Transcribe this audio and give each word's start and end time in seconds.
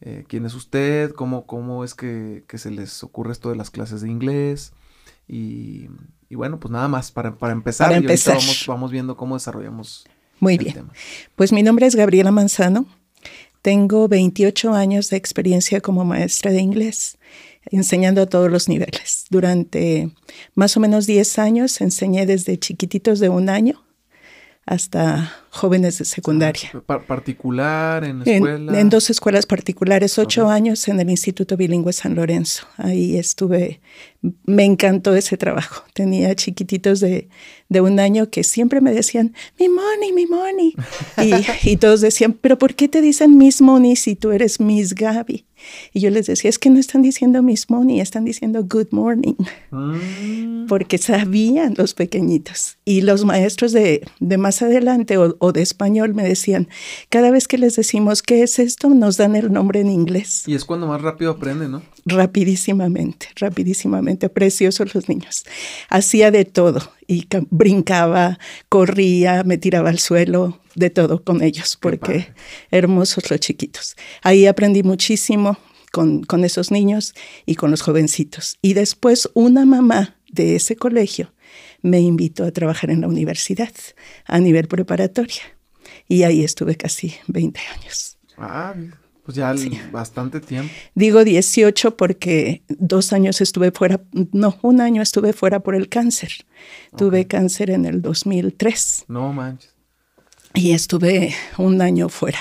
eh, 0.00 0.24
quién 0.28 0.44
es 0.46 0.54
usted, 0.54 1.12
cómo, 1.12 1.46
cómo 1.46 1.84
es 1.84 1.94
que, 1.94 2.44
se 2.54 2.70
les 2.70 3.02
ocurre 3.02 3.32
esto 3.32 3.50
de 3.50 3.56
las 3.56 3.70
clases 3.70 4.00
de 4.00 4.10
inglés. 4.10 4.72
Y, 5.26 5.88
bueno, 6.30 6.60
pues 6.60 6.72
nada 6.72 6.88
más 6.88 7.12
para, 7.12 7.28
empezar. 7.28 7.88
Para 7.88 7.96
empezar. 7.96 8.36
vamos, 8.36 8.64
vamos, 8.66 8.90
viendo 8.90 9.16
cómo 9.16 9.36
desarrollamos. 9.36 10.06
Muy 10.40 10.58
bien. 10.58 10.90
Pues 11.36 11.52
mi 11.52 11.62
nombre 11.62 11.86
es 11.86 11.94
Gabriela 11.94 12.30
Manzano. 12.30 12.86
Tengo 13.62 14.08
28 14.08 14.74
años 14.74 15.08
de 15.08 15.16
experiencia 15.16 15.80
como 15.80 16.04
maestra 16.04 16.50
de 16.50 16.60
inglés, 16.60 17.16
enseñando 17.70 18.20
a 18.20 18.26
todos 18.26 18.50
los 18.50 18.68
niveles. 18.68 19.24
Durante 19.30 20.10
más 20.54 20.76
o 20.76 20.80
menos 20.80 21.06
10 21.06 21.38
años 21.38 21.80
enseñé 21.80 22.26
desde 22.26 22.58
chiquititos 22.58 23.20
de 23.20 23.30
un 23.30 23.48
año 23.48 23.83
hasta 24.66 25.30
jóvenes 25.50 25.98
de 25.98 26.04
secundaria. 26.04 26.70
¿Particular, 27.06 28.04
en 28.04 28.22
escuela? 28.22 28.80
En, 28.80 28.88
dos 28.88 29.10
escuelas 29.10 29.46
particulares, 29.46 30.18
ocho 30.18 30.48
años 30.48 30.88
en 30.88 31.00
el 31.00 31.10
Instituto 31.10 31.56
Bilingüe 31.56 31.92
San 31.92 32.14
Lorenzo. 32.14 32.66
Ahí 32.76 33.16
estuve, 33.16 33.80
me 34.44 34.64
encantó 34.64 35.14
ese 35.14 35.36
trabajo. 35.36 35.84
Tenía 35.92 36.34
chiquititos 36.34 37.00
de, 37.00 37.28
de 37.68 37.80
un 37.80 38.00
año 38.00 38.30
que 38.30 38.42
siempre 38.42 38.80
me 38.80 38.92
decían, 38.92 39.34
mi 39.58 39.68
money, 39.68 40.12
mi 40.12 40.26
money. 40.26 40.74
Y, 41.64 41.70
y, 41.70 41.76
todos 41.76 42.00
decían, 42.00 42.32
pero 42.32 42.58
¿por 42.58 42.74
qué 42.74 42.88
te 42.88 43.00
dicen 43.00 43.38
Miss 43.38 43.60
Money 43.60 43.96
si 43.96 44.16
tú 44.16 44.32
eres 44.32 44.60
Miss 44.60 44.94
Gaby? 44.94 45.46
Y 45.92 46.00
yo 46.00 46.10
les 46.10 46.26
decía, 46.26 46.50
es 46.50 46.58
que 46.58 46.70
no 46.70 46.78
están 46.78 47.02
diciendo 47.02 47.42
Miss 47.42 47.70
Money, 47.70 48.00
están 48.00 48.24
diciendo 48.24 48.64
Good 48.64 48.88
Morning. 48.90 49.34
Mm. 49.70 50.66
Porque 50.66 50.98
sabían 50.98 51.74
los 51.76 51.94
pequeñitos. 51.94 52.78
Y 52.84 53.02
los 53.02 53.24
maestros 53.24 53.72
de, 53.72 54.06
de 54.20 54.38
más 54.38 54.62
adelante 54.62 55.18
o, 55.18 55.36
o, 55.38 55.52
de 55.52 55.62
español 55.62 56.14
me 56.14 56.22
decían, 56.22 56.68
cada 57.08 57.30
vez 57.30 57.48
que 57.48 57.58
les 57.58 57.76
decimos 57.76 58.22
qué 58.22 58.42
es 58.42 58.58
esto, 58.58 58.88
nos 58.88 59.16
dan 59.16 59.36
el 59.36 59.52
nombre 59.52 59.80
en 59.80 59.90
inglés. 59.90 60.44
Y 60.46 60.54
es 60.54 60.64
cuando 60.64 60.86
más 60.86 61.02
rápido 61.02 61.32
aprenden, 61.32 61.72
¿no? 61.72 61.82
Rapidísimamente, 62.06 63.28
rapidísimamente. 63.36 64.28
Preciosos 64.28 64.94
los 64.94 65.08
niños. 65.08 65.44
Hacía 65.88 66.30
de 66.30 66.44
todo 66.44 66.80
y 67.06 67.26
brincaba, 67.50 68.38
corría, 68.68 69.42
me 69.44 69.58
tiraba 69.58 69.90
al 69.90 69.98
suelo, 69.98 70.60
de 70.74 70.90
todo 70.90 71.22
con 71.22 71.42
ellos, 71.42 71.78
porque 71.80 72.32
hermosos 72.70 73.30
los 73.30 73.40
chiquitos. 73.40 73.96
Ahí 74.22 74.46
aprendí 74.46 74.82
muchísimo 74.82 75.58
con, 75.92 76.22
con 76.24 76.44
esos 76.44 76.70
niños 76.70 77.14
y 77.46 77.54
con 77.54 77.70
los 77.70 77.82
jovencitos. 77.82 78.58
Y 78.62 78.74
después 78.74 79.28
una 79.34 79.64
mamá 79.64 80.16
de 80.30 80.56
ese 80.56 80.76
colegio 80.76 81.32
me 81.82 82.00
invitó 82.00 82.44
a 82.44 82.50
trabajar 82.50 82.90
en 82.90 83.02
la 83.02 83.08
universidad 83.08 83.72
a 84.24 84.40
nivel 84.40 84.68
preparatoria. 84.68 85.42
Y 86.08 86.22
ahí 86.22 86.42
estuve 86.42 86.76
casi 86.76 87.14
20 87.28 87.60
años. 87.78 88.18
Ah, 88.36 88.74
pues 89.24 89.36
ya 89.36 89.54
bastante 89.90 90.40
tiempo. 90.40 90.70
Digo 90.94 91.24
18 91.24 91.96
porque 91.96 92.62
dos 92.68 93.12
años 93.12 93.40
estuve 93.40 93.70
fuera, 93.70 94.00
no, 94.32 94.58
un 94.62 94.80
año 94.80 95.00
estuve 95.00 95.32
fuera 95.32 95.60
por 95.60 95.74
el 95.74 95.88
cáncer. 95.88 96.32
Tuve 96.96 97.26
cáncer 97.26 97.70
en 97.70 97.86
el 97.86 98.02
2003. 98.02 99.06
No 99.08 99.32
manches. 99.32 99.74
Y 100.52 100.72
estuve 100.72 101.34
un 101.56 101.80
año 101.80 102.08
fuera. 102.08 102.38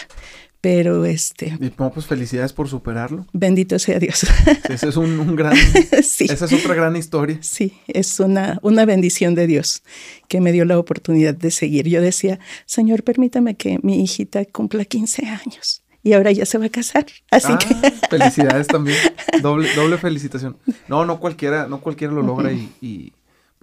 Pero 0.59 1.03
este. 1.03 1.57
Y 1.59 1.69
pues 1.71 2.05
felicidades 2.05 2.53
por 2.53 2.69
superarlo. 2.69 3.27
Bendito 3.33 3.77
sea 3.79 3.99
Dios. 3.99 4.25
Ese 4.69 4.87
es 4.87 4.95
un, 4.95 5.35
gran. 5.35 5.57
sí. 6.03 6.25
Esa 6.29 6.45
es 6.45 6.53
otra 6.53 6.73
gran 6.73 6.95
historia. 6.95 7.37
Sí, 7.41 7.73
es 7.87 8.17
una, 8.21 8.59
una 8.61 8.85
bendición 8.85 9.35
de 9.35 9.47
Dios 9.47 9.83
que 10.29 10.39
me 10.39 10.53
dio 10.53 10.63
la 10.63 10.79
oportunidad 10.79 11.33
de 11.33 11.51
seguir. 11.51 11.89
Yo 11.89 12.01
decía, 12.01 12.39
Señor, 12.65 13.03
permítame 13.03 13.55
que 13.55 13.77
mi 13.83 14.01
hijita 14.01 14.45
cumpla 14.45 14.85
15 14.85 15.25
años. 15.25 15.82
Y 16.03 16.13
ahora 16.13 16.31
ya 16.31 16.45
se 16.45 16.57
va 16.57 16.65
a 16.65 16.69
casar. 16.69 17.05
Así 17.31 17.47
ah, 17.49 17.57
que. 17.57 17.91
Felicidades 18.09 18.67
también. 18.67 18.97
Doble, 19.41 19.73
doble 19.73 19.97
felicitación. 19.97 20.57
No, 20.87 21.05
no 21.05 21.19
cualquiera, 21.19 21.67
no 21.67 21.79
cualquiera 21.81 22.13
lo 22.13 22.21
logra 22.21 22.51
y 22.51 23.13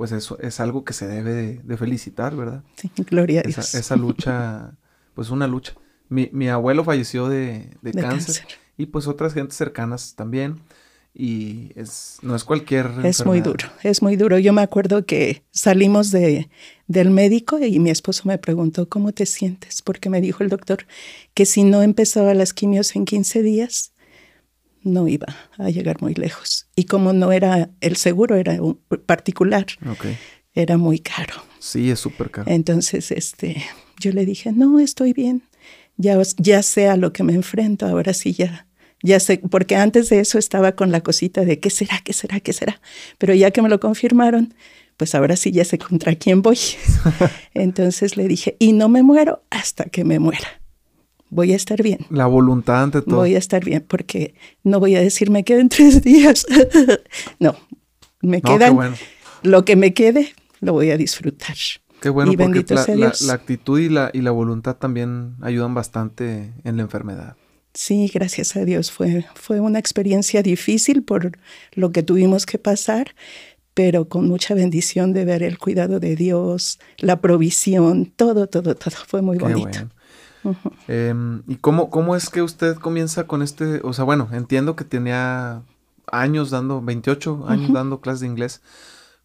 pues 0.01 0.13
eso 0.13 0.39
es 0.41 0.61
algo 0.61 0.83
que 0.83 0.95
se 0.95 1.07
debe 1.07 1.61
de, 1.63 1.77
felicitar, 1.77 2.35
¿verdad? 2.35 2.65
Sí, 2.75 2.91
gloria 2.97 3.41
a 3.41 3.43
Dios. 3.43 3.75
Esa, 3.75 3.97
lucha, 3.97 4.73
pues 5.13 5.29
una 5.29 5.47
lucha. 5.47 5.75
Mi, 6.09 6.31
mi 6.33 6.49
abuelo 6.49 6.85
falleció 6.85 7.29
de, 7.29 7.77
cáncer, 8.01 8.47
y 8.79 8.87
pues 8.87 9.07
otras 9.07 9.35
gentes 9.35 9.59
cercanas 9.59 10.15
también. 10.17 10.59
Y 11.13 11.73
es, 11.75 12.19
no 12.23 12.37
es 12.37 12.45
cualquier. 12.45 12.91
Es 13.05 13.27
muy 13.27 13.41
duro, 13.41 13.69
es 13.83 14.01
muy 14.01 14.17
duro. 14.17 14.39
Yo 14.39 14.53
me 14.53 14.63
acuerdo 14.63 15.05
que 15.05 15.43
salimos 15.51 16.11
de, 16.11 16.49
del 16.87 17.11
médico 17.11 17.59
y 17.59 17.79
mi 17.79 17.91
esposo 17.91 18.23
me 18.27 18.39
preguntó, 18.39 18.89
¿cómo 18.89 19.13
te 19.13 19.27
sientes? 19.27 19.83
Porque 19.83 20.09
me 20.09 20.21
dijo 20.21 20.43
el 20.43 20.49
doctor 20.49 20.87
que 21.35 21.47
si 21.47 21.65
no 21.65 21.83
empezaba 21.83 22.33
las 22.35 22.55
quimios 22.55 22.95
en 22.95 23.05
15 23.05 23.43
días, 23.43 23.93
no 24.83 25.09
iba 25.09 25.37
a 25.59 25.71
llegar 25.71 26.01
muy 26.01 26.15
lejos. 26.15 26.69
Y 26.77 26.85
como 26.85 27.13
no 27.13 27.33
era 27.33 27.71
el 27.81 27.97
seguro, 27.97 28.37
era 28.37 28.63
un 28.63 28.81
particular, 29.07 29.67
era 30.55 30.79
muy 30.79 31.01
caro. 31.01 31.35
Sí, 31.59 31.91
es 31.91 32.01
súper 32.01 32.31
caro. 32.31 32.51
Entonces, 32.51 33.11
este, 33.11 33.63
yo 33.99 34.13
le 34.13 34.25
dije, 34.25 34.53
no, 34.53 34.79
estoy 34.79 35.13
bien, 35.13 35.43
ya, 35.97 36.21
ya 36.39 36.63
sé 36.63 36.89
a 36.89 36.97
lo 36.97 37.13
que 37.13 37.23
me 37.23 37.35
enfrento, 37.35 37.87
ahora 37.87 38.15
sí 38.15 38.33
ya, 38.33 38.67
ya 39.03 39.21
sé, 39.21 39.41
porque 39.51 39.77
antes 39.77 40.09
de 40.09 40.21
eso 40.21 40.39
estaba 40.39 40.73
con 40.73 40.93
la 40.93 41.01
cosita 41.01 41.45
de 41.45 41.61
qué 41.61 41.71
será, 41.71 42.01
qué 42.05 42.13
será, 42.13 42.41
qué 42.41 42.53
será. 42.53 42.81
Pero 43.19 43.35
ya 43.35 43.51
que 43.51 43.63
me 43.63 43.69
lo 43.69 43.81
confirmaron, 43.81 44.55
pues 44.97 45.15
ahora 45.15 45.37
sí 45.37 45.53
ya 45.53 45.65
sé 45.65 45.79
contra 45.79 46.15
quién 46.15 46.43
voy. 46.43 46.59
Entonces 47.55 48.17
le 48.17 48.29
dije, 48.29 48.57
y 48.59 48.73
no 48.73 48.89
me 48.89 49.03
muero 49.03 49.43
hasta 49.51 49.85
que 49.85 50.05
me 50.05 50.19
muera 50.19 50.61
voy 51.31 51.53
a 51.53 51.57
estar 51.57 51.83
bien. 51.83 52.01
La 52.11 52.27
voluntad 52.27 52.83
ante 52.83 53.03
todo. 53.03 53.17
Voy 53.17 53.35
a 53.35 53.39
estar 53.39 53.65
bien 53.65 53.85
porque 53.87 54.35
no 54.63 54.81
voy 54.81 54.97
a 54.97 55.01
decir 55.01 55.31
me 55.31 55.45
queden 55.45 55.69
tres 55.69 56.03
días. 56.03 56.45
no, 57.39 57.57
me 58.21 58.43
quedan. 58.43 58.95
Lo 59.43 59.65
que 59.65 59.77
me 59.77 59.95
quede 59.95 60.35
lo 60.61 60.75
voy 60.75 60.91
a 60.91 60.97
disfrutar. 60.97 61.57
Qué 62.01 62.09
bueno, 62.09 62.33
porque 62.33 62.65
la, 62.75 63.13
la, 63.21 63.33
actitud 63.33 63.79
y 63.79 63.91
la, 63.91 64.11
y 64.13 64.23
la 64.23 64.31
voluntad 64.31 64.77
también 64.77 65.37
ayudan 65.43 65.75
bastante 65.75 66.53
en 66.65 66.77
la 66.77 66.83
enfermedad. 66.83 67.37
Sí, 67.73 68.11
gracias 68.13 68.57
a 68.57 68.65
Dios. 68.65 68.91
Fue, 68.91 69.27
fue 69.35 69.61
una 69.61 69.79
experiencia 69.79 70.43
difícil 70.43 71.03
por 71.03 71.33
lo 71.73 71.93
que 71.93 72.03
tuvimos 72.03 72.47
que 72.47 72.59
pasar, 72.59 73.15
pero 73.75 74.09
con 74.09 74.29
mucha 74.29 74.55
bendición 74.55 75.13
de 75.13 75.25
ver 75.25 75.43
el 75.43 75.59
cuidado 75.59 76.01
de 76.01 76.17
Dios, 76.17 76.81
la 76.99 77.21
provisión, 77.21 78.07
todo, 78.17 78.49
todo, 78.49 78.75
todo. 78.75 78.97
Fue 79.07 79.23
muy 79.23 79.39
bonito. 79.39 79.89
Em, 80.89 81.43
¿Y 81.47 81.57
cómo, 81.57 81.91
cómo 81.91 82.17
es 82.17 82.31
que 82.31 82.43
usted 82.43 82.77
comienza 82.77 83.27
con 83.27 83.43
este? 83.43 83.81
O 83.85 83.93
sea, 83.93 84.05
bueno, 84.05 84.29
entiendo 84.33 84.75
que 84.75 84.85
tenía 84.85 85.63
años 86.11 86.51
dando, 86.51 86.81
28 86.81 87.45
años 87.47 87.73
dando 87.73 88.01
clases 88.01 88.21
de 88.21 88.27
inglés. 88.27 88.63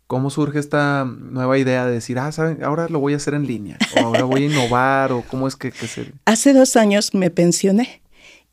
¿Cómo 0.07 0.29
surge 0.29 0.59
esta 0.59 1.03
nueva 1.05 1.57
idea 1.57 1.87
de 1.87 1.93
decir, 1.93 2.19
ah, 2.19 2.31
¿saben? 2.31 2.63
ahora 2.63 2.87
lo 2.89 2.99
voy 2.99 3.13
a 3.13 3.15
hacer 3.17 3.33
en 3.33 3.47
línea? 3.47 3.79
O 3.97 4.05
ahora 4.05 4.23
voy 4.23 4.43
a 4.43 4.45
innovar, 4.45 5.11
o 5.11 5.23
cómo 5.23 5.47
es 5.47 5.55
que, 5.55 5.71
se... 5.71 6.13
Hace 6.25 6.53
dos 6.53 6.75
años 6.75 7.15
me 7.15 7.31
pensioné 7.31 8.03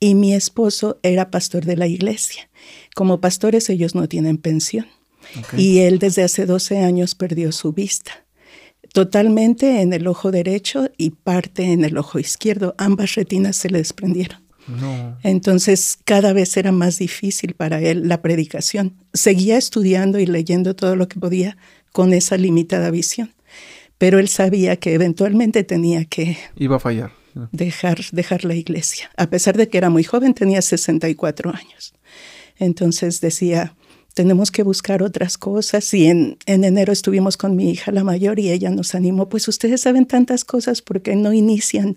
y 0.03 0.17
mi 0.17 0.35
esposo 0.35 0.99
era 1.05 1.31
pastor 1.31 1.65
de 1.65 1.77
la 1.77 1.87
iglesia. 1.87 2.51
Como 2.93 3.21
pastores 3.21 3.71
ellos 3.71 3.95
no 3.95 4.09
tienen 4.09 4.37
pensión. 4.37 4.89
Y 5.57 5.79
él 5.79 6.01
desde 6.01 6.25
hace 6.25 6.45
12 6.45 6.81
años 6.81 7.15
perdió 7.15 7.53
su 7.53 7.73
vista 7.73 8.25
totalmente 8.93 9.81
en 9.81 9.93
el 9.93 10.09
ojo 10.09 10.33
derecho 10.33 10.91
y 10.99 11.11
parte 11.11 11.73
en 11.73 11.85
el 11.85 11.97
ojo 11.97 12.19
izquierdo. 12.19 12.75
Ambas 12.79 13.15
retinas 13.15 13.55
se 13.55 13.71
le 13.71 13.79
desprendieron. 13.79 14.43
Entonces 15.23 15.99
cada 16.05 16.33
vez 16.33 16.57
era 16.57 16.73
más 16.73 16.99
difícil 16.99 17.55
para 17.55 17.81
él 17.81 18.09
la 18.09 18.23
predicación. 18.23 18.97
Seguía 19.15 19.57
estudiando 19.57 20.19
y 20.19 20.27
leyendo 20.27 20.75
todo 20.75 20.97
lo 20.97 21.07
que 21.07 21.21
podía 21.21 21.57
con 21.93 22.13
esa 22.13 22.37
limitada 22.37 22.91
visión, 22.91 23.33
pero 23.99 24.19
él 24.19 24.27
sabía 24.27 24.77
que 24.77 24.95
eventualmente 24.95 25.63
tenía 25.63 26.05
que... 26.07 26.37
Iba 26.57 26.77
a 26.77 26.81
fallar. 26.81 27.22
Dejar, 27.53 27.99
dejar 28.13 28.45
la 28.45 28.55
iglesia, 28.55 29.11
a 29.17 29.29
pesar 29.29 29.57
de 29.57 29.69
que 29.69 29.79
era 29.79 29.91
muy 29.91 30.05
joven, 30.05 30.35
tenía 30.35 30.63
64 30.63 31.51
años. 31.51 31.95
Entonces 32.59 33.21
decía, 33.21 33.75
tenemos 34.15 34.51
que 34.51 34.63
buscar 34.63 35.03
otras 35.03 35.39
cosas. 35.39 35.93
Y 35.95 36.07
en, 36.07 36.39
en, 36.47 36.65
enero 36.65 36.93
estuvimos 36.93 37.37
con 37.37 37.57
mi 37.57 37.71
hija 37.71 37.93
la 37.93 38.05
mayor 38.05 38.39
y 38.39 38.51
ella 38.51 38.71
nos 38.71 38.95
animó, 38.95 39.29
pues 39.29 39.49
ustedes 39.49 39.81
saben 39.81 40.07
tantas 40.07 40.45
cosas, 40.45 40.83
¿por 40.83 41.03
qué 41.03 41.17
no 41.17 41.33
inician 41.33 41.97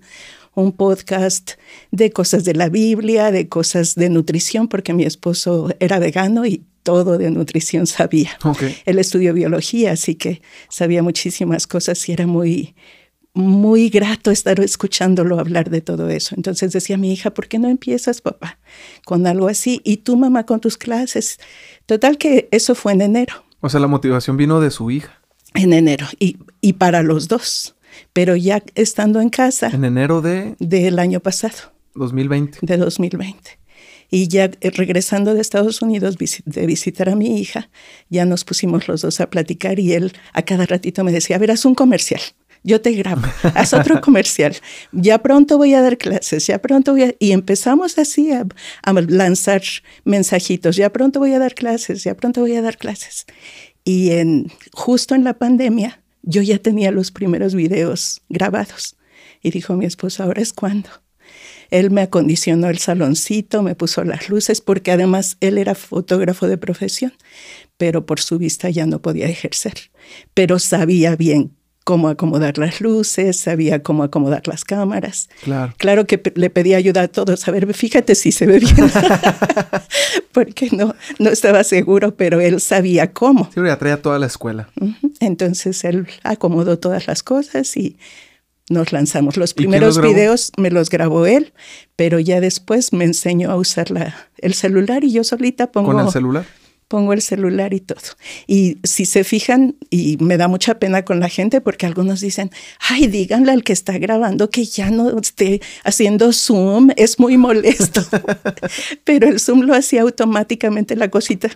un 0.53 0.71
podcast 0.71 1.51
de 1.91 2.11
cosas 2.11 2.45
de 2.45 2.53
la 2.53 2.69
Biblia, 2.69 3.31
de 3.31 3.49
cosas 3.49 3.95
de 3.95 4.09
nutrición? 4.09 4.67
Porque 4.67 4.93
mi 4.93 5.03
esposo 5.03 5.69
era 5.79 5.99
vegano 5.99 6.45
y 6.45 6.63
todo 6.83 7.17
de 7.17 7.31
nutrición 7.31 7.87
sabía. 7.87 8.37
Él 8.85 8.99
estudió 8.99 9.33
biología, 9.33 9.91
así 9.91 10.15
que 10.15 10.41
sabía 10.69 11.01
muchísimas 11.01 11.67
cosas 11.67 12.07
y 12.07 12.13
era 12.13 12.27
muy, 12.27 12.75
muy 13.35 13.89
grato 13.89 14.31
estar 14.31 14.59
escuchándolo 14.61 15.39
hablar 15.39 15.69
de 15.69 15.81
todo 15.81 16.09
eso. 16.09 16.33
Entonces 16.35 16.71
decía 16.71 16.97
mi 16.97 17.11
hija, 17.11 17.33
¿por 17.33 17.47
qué 17.47 17.59
no 17.59 17.69
empiezas, 17.69 18.21
papá, 18.21 18.57
con 19.03 19.27
algo 19.27 19.47
así? 19.47 19.81
Y 19.83 19.97
tú, 19.97 20.15
mamá, 20.15 20.45
con 20.45 20.61
tus 20.61 20.77
clases. 20.77 21.37
Total 21.85 22.17
que 22.17 22.47
eso 22.51 22.75
fue 22.75 22.93
en 22.93 23.01
enero. 23.01 23.43
O 23.59 23.69
sea, 23.69 23.81
la 23.81 23.87
motivación 23.87 24.37
vino 24.37 24.61
de 24.61 24.71
su 24.71 24.89
hija. 24.89 25.21
En 25.53 25.73
enero, 25.73 26.07
y, 26.17 26.37
y 26.61 26.73
para 26.73 27.03
los 27.03 27.27
dos. 27.27 27.75
Pero 28.13 28.35
ya 28.35 28.63
estando 28.73 29.21
en 29.21 29.29
casa. 29.29 29.67
En 29.67 29.83
enero 29.83 30.21
de... 30.21 30.55
Del 30.59 30.97
año 30.97 31.19
pasado. 31.19 31.73
2020. 31.93 32.59
De 32.61 32.77
2020. 32.77 33.59
Y 34.09 34.27
ya 34.27 34.45
eh, 34.45 34.69
regresando 34.69 35.33
de 35.33 35.41
Estados 35.41 35.81
Unidos 35.81 36.15
de 36.17 36.65
visitar 36.65 37.09
a 37.09 37.15
mi 37.15 37.39
hija, 37.39 37.69
ya 38.09 38.25
nos 38.25 38.45
pusimos 38.45 38.87
los 38.87 39.01
dos 39.01 39.19
a 39.19 39.29
platicar 39.29 39.79
y 39.79 39.93
él 39.93 40.13
a 40.33 40.43
cada 40.43 40.65
ratito 40.65 41.03
me 41.03 41.11
decía, 41.11 41.35
a 41.35 41.39
ver, 41.39 41.51
haz 41.51 41.65
un 41.65 41.75
comercial 41.75 42.21
yo 42.65 42.81
te 42.81 42.91
grabo, 42.93 43.21
haz 43.53 43.73
otro 43.75 44.01
comercial, 44.01 44.55
ya 44.91 45.21
pronto 45.21 45.57
voy 45.57 45.75
a 45.75 45.81
dar 45.83 45.99
clases, 45.99 46.47
ya 46.47 46.59
pronto 46.59 46.93
voy 46.93 47.03
a... 47.03 47.15
Y 47.19 47.31
empezamos 47.31 47.99
así 47.99 48.31
a, 48.31 48.43
lanzar 49.07 49.61
mensajitos, 50.03 50.75
ya 50.75 50.91
pronto 50.91 51.19
voy 51.19 51.33
a 51.33 51.39
dar 51.39 51.53
clases, 51.53 52.03
ya 52.03 52.15
pronto 52.15 52.41
voy 52.41 52.55
a 52.55 52.63
dar 52.63 52.77
clases. 52.77 53.27
Y 53.83 54.11
en, 54.11 54.51
justo 54.73 55.13
en 55.13 55.23
la 55.23 55.35
pandemia, 55.35 56.01
yo 56.23 56.41
ya 56.41 56.57
tenía 56.57 56.89
los 56.89 57.11
primeros 57.11 57.53
videos 57.53 58.21
grabados. 58.29 58.97
Y 59.43 59.51
dijo 59.51 59.75
mi 59.75 59.85
esposo, 59.85 60.23
ahora 60.23 60.41
es 60.41 60.51
cuando. 60.51 60.89
Él 61.69 61.91
me 61.91 62.01
acondicionó 62.01 62.69
el 62.69 62.79
saloncito, 62.79 63.61
me 63.61 63.75
puso 63.75 64.03
las 64.03 64.27
luces, 64.27 64.59
porque 64.59 64.91
además 64.91 65.37
él 65.39 65.59
era 65.59 65.75
fotógrafo 65.75 66.47
de 66.47 66.57
profesión, 66.57 67.13
pero 67.77 68.07
por 68.07 68.19
su 68.19 68.39
vista 68.39 68.71
ya 68.71 68.87
no 68.87 69.03
podía 69.03 69.27
ejercer. 69.27 69.91
Pero 70.33 70.57
sabía 70.57 71.15
bien 71.15 71.54
cómo 71.85 72.09
acomodar 72.09 72.57
las 72.57 72.81
luces, 72.81 73.37
sabía 73.37 73.83
cómo 73.83 74.03
acomodar 74.03 74.47
las 74.47 74.65
cámaras. 74.65 75.29
Claro. 75.43 75.73
Claro 75.77 76.07
que 76.07 76.21
le 76.35 76.49
pedí 76.49 76.73
ayuda 76.73 77.03
a 77.03 77.07
todos. 77.07 77.47
A 77.47 77.51
ver, 77.51 77.71
fíjate 77.73 78.15
si 78.15 78.31
se 78.31 78.47
ve 78.47 78.59
bien. 78.59 78.75
Porque 80.33 80.69
no, 80.71 80.95
no 81.19 81.29
estaba 81.29 81.63
seguro, 81.63 82.15
pero 82.15 82.41
él 82.41 82.59
sabía 82.59 83.13
cómo. 83.13 83.49
Sí, 83.53 83.61
ya 83.63 83.77
traía 83.77 84.01
toda 84.01 84.17
la 84.17 84.25
escuela. 84.25 84.67
Entonces 85.19 85.83
él 85.85 86.07
acomodó 86.23 86.79
todas 86.79 87.05
las 87.05 87.21
cosas 87.21 87.77
y 87.77 87.97
nos 88.67 88.91
lanzamos. 88.91 89.37
Los 89.37 89.53
primeros 89.53 90.01
videos 90.01 90.51
me 90.57 90.71
los 90.71 90.89
grabó 90.89 91.27
él, 91.27 91.53
pero 91.95 92.19
ya 92.19 92.41
después 92.41 92.93
me 92.93 93.05
enseñó 93.05 93.51
a 93.51 93.57
usar 93.57 93.91
la, 93.91 94.15
el 94.39 94.55
celular 94.55 95.03
y 95.03 95.11
yo 95.11 95.23
solita 95.23 95.71
pongo... 95.71 95.91
¿Con 95.91 96.03
el 96.03 96.11
celular? 96.11 96.45
Pongo 96.87 97.13
el 97.13 97.21
celular 97.21 97.73
y 97.73 97.79
todo. 97.79 98.01
Y 98.47 98.77
si 98.83 99.05
se 99.05 99.23
fijan, 99.23 99.75
y 99.89 100.17
me 100.19 100.37
da 100.37 100.47
mucha 100.47 100.79
pena 100.79 101.03
con 101.03 101.19
la 101.19 101.29
gente 101.29 101.61
porque 101.61 101.85
algunos 101.85 102.21
dicen, 102.21 102.51
ay, 102.79 103.07
díganle 103.07 103.51
al 103.51 103.63
que 103.63 103.73
está 103.73 103.97
grabando 103.97 104.49
que 104.49 104.65
ya 104.65 104.91
no 104.91 105.17
esté 105.19 105.61
haciendo 105.83 106.31
zoom, 106.31 106.91
es 106.95 107.19
muy 107.19 107.37
molesto. 107.37 108.01
Pero 109.03 109.27
el 109.29 109.39
zoom 109.39 109.61
lo 109.61 109.73
hacía 109.73 110.01
automáticamente 110.01 110.95
la 110.95 111.09
cosita 111.09 111.49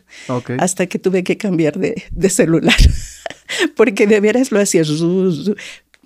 hasta 0.57 0.87
que 0.87 0.99
tuve 0.99 1.23
que 1.23 1.37
cambiar 1.37 1.77
de, 1.77 2.03
de 2.11 2.29
celular 2.29 2.77
porque 3.75 4.07
de 4.07 4.19
veras 4.19 4.51
lo 4.51 4.59
hacía. 4.59 4.83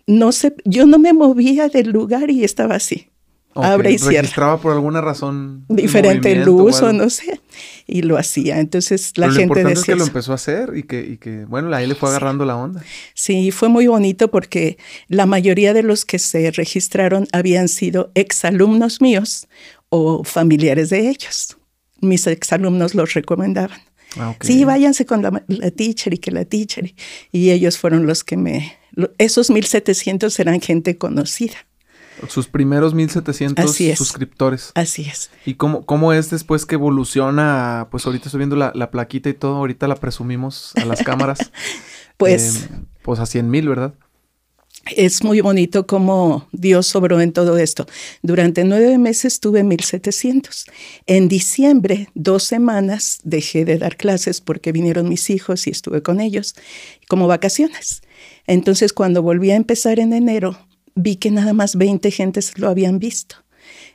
No 0.05 0.31
sé, 0.31 0.53
yo 0.65 0.85
no 0.85 0.99
me 0.99 1.13
movía 1.13 1.69
del 1.69 1.91
lugar 1.91 2.29
y 2.29 2.43
estaba 2.43 2.75
así. 2.75 3.07
Abre 3.55 3.91
y 3.91 3.99
cierra. 3.99 4.21
Registraba 4.21 4.57
por 4.57 4.73
alguna 4.73 5.01
razón. 5.01 5.65
Diferente 5.67 6.35
luz 6.35 6.81
o 6.81 6.91
no 6.91 7.09
sé. 7.09 7.39
Y 7.85 8.01
lo 8.01 8.17
hacía. 8.17 8.59
Entonces 8.59 9.13
la 9.17 9.31
gente 9.31 9.63
lo 9.63 9.69
decía. 9.69 9.81
Es 9.81 9.85
que 9.85 9.95
lo 9.95 10.05
empezó 10.05 10.31
a 10.31 10.35
hacer 10.35 10.73
y 10.75 10.83
que, 10.83 11.01
y 11.01 11.17
que, 11.17 11.45
bueno, 11.45 11.73
ahí 11.75 11.85
le 11.85 11.95
fue 11.95 12.09
agarrando 12.09 12.45
la 12.45 12.55
onda. 12.55 12.83
Sí, 13.13 13.51
fue 13.51 13.69
muy 13.69 13.87
bonito 13.87 14.31
porque 14.31 14.77
la 15.07 15.25
mayoría 15.25 15.73
de 15.73 15.83
los 15.83 16.05
que 16.05 16.19
se 16.19 16.49
registraron 16.51 17.27
habían 17.31 17.67
sido 17.67 18.11
exalumnos 18.15 19.01
míos 19.01 19.47
o 19.89 20.23
familiares 20.23 20.89
de 20.89 21.09
ellos. 21.09 21.57
Mis 22.01 22.25
exalumnos 22.27 22.95
los 22.95 23.13
recomendaban. 23.13 23.79
Ah, 24.17 24.35
sí, 24.41 24.63
váyanse 24.63 25.05
con 25.05 25.21
la, 25.21 25.43
la, 25.47 25.71
teacher 25.71 26.13
y 26.13 26.17
que 26.17 26.31
la 26.31 26.45
teacher. 26.45 26.93
Y 27.31 27.51
ellos 27.51 27.77
fueron 27.77 28.05
los 28.05 28.23
que 28.23 28.37
me. 28.37 28.77
esos 29.17 29.49
1700 29.49 30.39
eran 30.39 30.61
gente 30.61 30.97
conocida. 30.97 31.55
Sus 32.27 32.47
primeros 32.47 32.93
1700 32.93 33.75
suscriptores. 33.95 34.71
Así 34.75 35.03
es. 35.03 35.31
¿Y 35.45 35.55
cómo, 35.55 35.85
cómo 35.85 36.13
es 36.13 36.29
después 36.29 36.65
que 36.65 36.75
evoluciona? 36.75 37.87
Pues 37.91 38.05
ahorita 38.05 38.25
estoy 38.25 38.39
viendo 38.39 38.55
la, 38.55 38.91
plaquita 38.91 39.29
y 39.29 39.33
todo, 39.33 39.55
ahorita 39.57 39.87
la 39.87 39.95
presumimos 39.95 40.73
a 40.75 40.85
las 40.85 41.03
cámaras. 41.03 41.51
pues. 42.17 42.63
Eh, 42.63 42.69
pues 43.01 43.19
a 43.19 43.25
100 43.25 43.49
mil, 43.49 43.67
¿verdad? 43.67 43.93
Es 44.95 45.23
muy 45.23 45.39
bonito 45.39 45.87
cómo 45.87 46.49
Dios 46.51 46.87
sobró 46.87 47.21
en 47.21 47.31
todo 47.31 47.57
esto. 47.57 47.87
Durante 48.21 48.65
nueve 48.65 48.97
meses 48.97 49.39
tuve 49.39 49.63
1700. 49.63 50.65
En 51.05 51.29
diciembre, 51.29 52.09
dos 52.15 52.43
semanas, 52.43 53.19
dejé 53.23 53.63
de 53.63 53.77
dar 53.77 53.95
clases 53.95 54.41
porque 54.41 54.73
vinieron 54.73 55.07
mis 55.07 55.29
hijos 55.29 55.67
y 55.67 55.69
estuve 55.69 56.01
con 56.01 56.19
ellos 56.19 56.55
como 57.07 57.27
vacaciones. 57.27 58.01
Entonces, 58.45 58.91
cuando 58.91 59.21
volví 59.21 59.51
a 59.51 59.55
empezar 59.55 60.01
en 60.01 60.11
enero, 60.11 60.57
vi 60.95 61.15
que 61.15 61.31
nada 61.31 61.53
más 61.53 61.75
20 61.75 62.09
gentes 62.11 62.57
lo 62.57 62.69
habían 62.69 62.99
visto. 62.99 63.37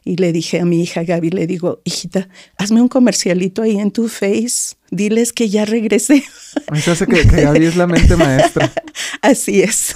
Y 0.05 0.17
le 0.17 0.33
dije 0.33 0.61
a 0.61 0.65
mi 0.65 0.83
hija 0.83 1.03
Gaby, 1.03 1.31
le 1.31 1.47
digo, 1.47 1.83
hijita, 1.85 2.29
hazme 2.57 2.81
un 2.81 2.89
comercialito 2.89 3.63
ahí 3.63 3.79
en 3.79 3.91
tu 3.91 4.09
face, 4.09 4.77
diles 4.91 5.33
que 5.33 5.51
ya 5.51 5.65
regresé. 5.65 6.25
Me 6.73 6.79
hace 6.79 7.07
que, 7.07 7.25
Gaby 7.25 7.67
es 7.67 7.77
la 7.77 7.87
mente 7.87 8.17
maestra. 8.17 8.73
Así 9.23 9.61
es. 9.61 9.95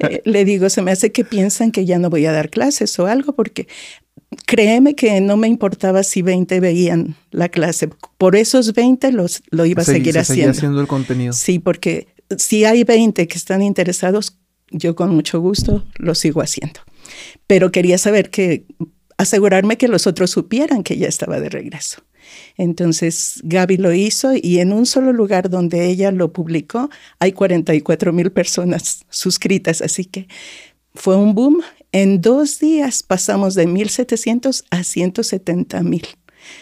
Eh, 0.00 0.20
le 0.24 0.44
digo, 0.44 0.68
se 0.68 0.82
me 0.82 0.90
hace 0.90 1.10
que 1.10 1.24
piensan 1.24 1.70
que 1.70 1.84
ya 1.84 1.98
no 1.98 2.10
voy 2.10 2.26
a 2.26 2.32
dar 2.32 2.50
clases 2.50 2.98
o 2.98 3.06
algo, 3.06 3.34
porque 3.34 3.66
créeme 4.44 4.94
que 4.94 5.20
no 5.20 5.36
me 5.36 5.48
importaba 5.48 6.02
si 6.02 6.22
20 6.22 6.60
veían 6.60 7.16
la 7.30 7.48
clase. 7.48 7.88
Por 8.18 8.36
esos 8.36 8.74
20 8.74 9.12
los, 9.12 9.42
lo 9.50 9.64
iba 9.66 9.82
a 9.82 9.84
seguir 9.84 10.18
haciendo. 10.18 10.50
haciendo 10.50 10.80
el 10.80 10.86
contenido. 10.86 11.32
Sí, 11.32 11.58
porque 11.58 12.08
si 12.36 12.64
hay 12.64 12.84
20 12.84 13.26
que 13.26 13.38
están 13.38 13.62
interesados, 13.62 14.36
yo 14.70 14.96
con 14.96 15.14
mucho 15.14 15.40
gusto 15.40 15.84
lo 15.96 16.14
sigo 16.14 16.42
haciendo. 16.42 16.80
Pero 17.46 17.70
quería 17.70 17.98
saber 17.98 18.30
que, 18.30 18.64
asegurarme 19.16 19.78
que 19.78 19.88
los 19.88 20.06
otros 20.06 20.30
supieran 20.30 20.82
que 20.82 20.96
ya 20.96 21.08
estaba 21.08 21.40
de 21.40 21.48
regreso. 21.48 22.02
Entonces 22.56 23.40
Gaby 23.44 23.76
lo 23.76 23.92
hizo 23.92 24.32
y 24.34 24.58
en 24.58 24.72
un 24.72 24.86
solo 24.86 25.12
lugar 25.12 25.48
donde 25.48 25.86
ella 25.86 26.10
lo 26.10 26.32
publicó 26.32 26.90
hay 27.18 27.32
44 27.32 28.12
mil 28.12 28.32
personas 28.32 29.04
suscritas, 29.10 29.80
así 29.80 30.04
que 30.04 30.26
fue 30.94 31.16
un 31.16 31.34
boom. 31.34 31.62
En 31.92 32.20
dos 32.20 32.58
días 32.58 33.02
pasamos 33.02 33.54
de 33.54 33.66
1.700 33.68 34.64
a 34.70 34.82
170 34.82 35.82
mil. 35.82 36.06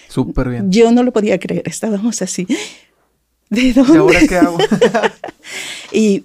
Súper 0.09 0.49
bien. 0.49 0.71
Yo 0.71 0.93
no 0.93 1.03
lo 1.03 1.13
podía 1.13 1.39
creer, 1.39 1.63
estábamos 1.67 2.23
así. 2.23 2.47
¿De 3.51 3.73
dónde? 3.73 3.95
¿Y 3.95 3.97
ahora 3.97 4.21
qué 4.27 4.37
hago? 4.37 4.59
y 5.93 6.25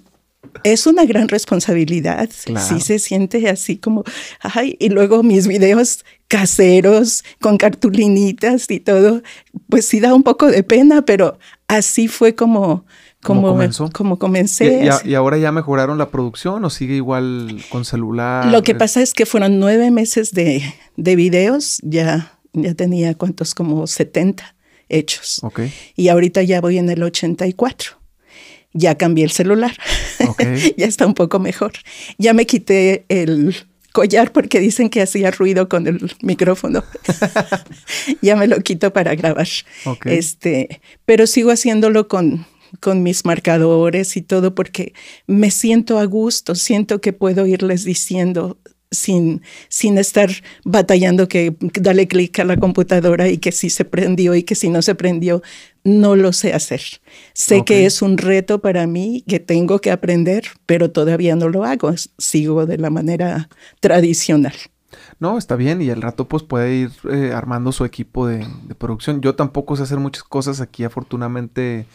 es 0.64 0.86
una 0.86 1.04
gran 1.04 1.28
responsabilidad. 1.28 2.28
Sí 2.30 2.80
se 2.80 2.98
siente 2.98 3.48
así 3.48 3.76
como, 3.76 4.04
ay, 4.40 4.76
y 4.78 4.88
luego 4.88 5.22
mis 5.22 5.46
videos 5.46 6.04
caseros 6.28 7.24
con 7.40 7.56
cartulinitas 7.56 8.70
y 8.70 8.80
todo, 8.80 9.22
pues 9.68 9.86
sí 9.86 10.00
da 10.00 10.14
un 10.14 10.22
poco 10.22 10.46
de 10.46 10.62
pena, 10.62 11.02
pero 11.02 11.38
así 11.66 12.08
fue 12.08 12.34
como, 12.34 12.84
como, 13.22 13.58
como 13.92 14.18
comencé. 14.18 14.88
¿Y, 15.04 15.14
ahora 15.14 15.38
ya 15.38 15.52
mejoraron 15.52 15.98
la 15.98 16.10
producción 16.10 16.64
o 16.64 16.70
sigue 16.70 16.94
igual 16.94 17.62
con 17.68 17.84
celular? 17.84 18.46
Lo 18.46 18.62
que 18.62 18.74
pasa 18.74 19.02
es 19.02 19.12
que 19.12 19.26
fueron 19.26 19.58
nueve 19.58 19.90
meses 19.90 20.32
de, 20.32 20.62
de 20.96 21.16
videos, 21.16 21.78
ya, 21.82 22.38
ya 22.52 22.74
tenía 22.74 23.14
cuántos, 23.14 23.54
como 23.54 23.86
70 23.86 24.54
hechos. 24.88 25.40
Okay. 25.42 25.72
Y 25.96 26.08
ahorita 26.08 26.42
ya 26.42 26.60
voy 26.60 26.78
en 26.78 26.90
el 26.90 27.02
84 27.02 27.99
ya 28.72 28.96
cambié 28.96 29.24
el 29.24 29.30
celular. 29.30 29.76
ya 30.76 30.86
está 30.86 31.06
un 31.06 31.14
poco 31.14 31.38
mejor. 31.38 31.72
Ya 32.18 32.34
me 32.34 32.46
quité 32.46 33.04
el 33.08 33.54
collar 33.92 34.32
porque 34.32 34.60
dicen 34.60 34.88
que 34.88 35.02
hacía 35.02 35.30
ruido 35.30 35.68
con 35.68 35.86
el 35.86 36.14
micrófono. 36.22 36.84
ya 38.22 38.36
me 38.36 38.46
lo 38.46 38.60
quito 38.60 38.92
para 38.92 39.14
grabar. 39.14 39.48
Este, 40.04 40.80
pero 41.04 41.26
sigo 41.26 41.50
haciéndolo 41.50 42.08
con, 42.08 42.46
con 42.80 43.02
mis 43.02 43.24
marcadores 43.24 44.16
y 44.16 44.22
todo 44.22 44.54
porque 44.54 44.92
me 45.26 45.50
siento 45.50 45.98
a 45.98 46.04
gusto, 46.04 46.54
siento 46.54 47.00
que 47.00 47.12
puedo 47.12 47.46
irles 47.46 47.84
diciendo 47.84 48.58
sin, 48.90 49.42
sin 49.68 49.98
estar 49.98 50.30
batallando 50.64 51.28
que 51.28 51.56
dale 51.80 52.08
clic 52.08 52.38
a 52.40 52.44
la 52.44 52.56
computadora 52.56 53.28
y 53.28 53.38
que 53.38 53.52
si 53.52 53.70
se 53.70 53.84
prendió 53.84 54.34
y 54.34 54.42
que 54.42 54.54
si 54.54 54.68
no 54.68 54.82
se 54.82 54.94
prendió, 54.94 55.42
no 55.84 56.16
lo 56.16 56.32
sé 56.32 56.52
hacer. 56.52 56.82
Sé 57.32 57.64
que 57.64 57.86
es 57.86 58.02
un 58.02 58.18
reto 58.18 58.60
para 58.60 58.86
mí 58.86 59.24
que 59.26 59.40
tengo 59.40 59.80
que 59.80 59.90
aprender, 59.90 60.44
pero 60.66 60.90
todavía 60.90 61.36
no 61.36 61.48
lo 61.48 61.64
hago. 61.64 61.92
Sigo 62.18 62.66
de 62.66 62.78
la 62.78 62.90
manera 62.90 63.48
tradicional. 63.80 64.54
No, 65.20 65.38
está 65.38 65.54
bien 65.54 65.80
y 65.82 65.90
al 65.90 66.02
rato 66.02 66.26
pues 66.26 66.42
puede 66.42 66.74
ir 66.74 66.90
eh, 67.10 67.32
armando 67.32 67.72
su 67.72 67.84
equipo 67.84 68.26
de, 68.26 68.46
producción. 68.78 69.20
Yo 69.20 69.36
tampoco 69.36 69.76
sé 69.76 69.84
hacer 69.84 69.98
muchas 69.98 70.24
cosas 70.24 70.60
aquí, 70.60 70.82
afortunadamente 70.82 71.86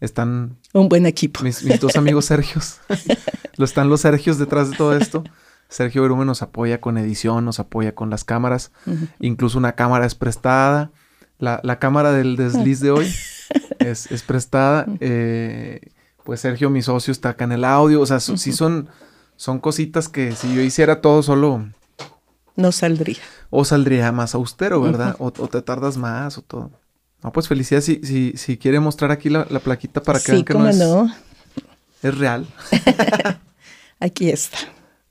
están... 0.00 0.56
Un 0.72 0.88
buen 0.88 1.06
equipo. 1.06 1.42
Mis, 1.42 1.64
mis 1.64 1.80
dos 1.80 1.96
amigos 1.96 2.24
Sergios. 2.26 2.78
lo 3.56 3.64
están 3.64 3.88
los 3.88 4.02
Sergios 4.02 4.38
detrás 4.38 4.70
de 4.70 4.76
todo 4.76 4.96
esto. 4.96 5.24
Sergio 5.74 6.02
Berume 6.02 6.24
nos 6.24 6.40
apoya 6.40 6.80
con 6.80 6.98
edición, 6.98 7.44
nos 7.44 7.58
apoya 7.58 7.96
con 7.96 8.08
las 8.08 8.22
cámaras. 8.22 8.70
Incluso 9.18 9.58
una 9.58 9.72
cámara 9.72 10.06
es 10.06 10.14
prestada. 10.14 10.92
La, 11.40 11.78
cámara 11.80 12.12
del 12.12 12.36
desliz 12.36 12.78
de 12.78 12.92
hoy 12.92 13.12
es, 13.80 14.22
prestada. 14.24 14.86
Eh, 15.00 15.80
pues 16.22 16.42
Sergio, 16.42 16.70
mi 16.70 16.80
socio, 16.80 17.10
está 17.10 17.30
acá 17.30 17.42
en 17.42 17.50
el 17.50 17.64
audio. 17.64 18.00
O 18.00 18.06
sea, 18.06 18.20
sí 18.20 18.52
son, 18.52 18.88
son 19.34 19.58
cositas 19.58 20.08
que 20.08 20.30
si 20.36 20.54
yo 20.54 20.62
hiciera 20.62 21.00
todo 21.00 21.24
solo, 21.24 21.66
no 22.54 22.70
saldría. 22.70 23.18
O 23.50 23.64
saldría 23.64 24.12
más 24.12 24.36
austero, 24.36 24.80
¿verdad? 24.80 25.16
o, 25.18 25.32
te 25.32 25.60
tardas 25.60 25.96
más 25.96 26.38
o 26.38 26.42
todo. 26.42 26.70
No, 27.20 27.32
pues 27.32 27.48
felicidades 27.48 27.84
si, 27.84 28.00
si, 28.04 28.34
si 28.36 28.58
quiere 28.58 28.78
mostrar 28.78 29.10
aquí 29.10 29.28
la, 29.28 29.44
plaquita 29.44 30.00
para 30.00 30.20
que 30.20 30.30
vean 30.30 30.44
que 30.44 30.54
no 30.54 30.68
es, 30.68 30.76
no 30.76 31.12
es 32.00 32.16
real. 32.16 32.46
aquí 33.98 34.30
está. 34.30 34.58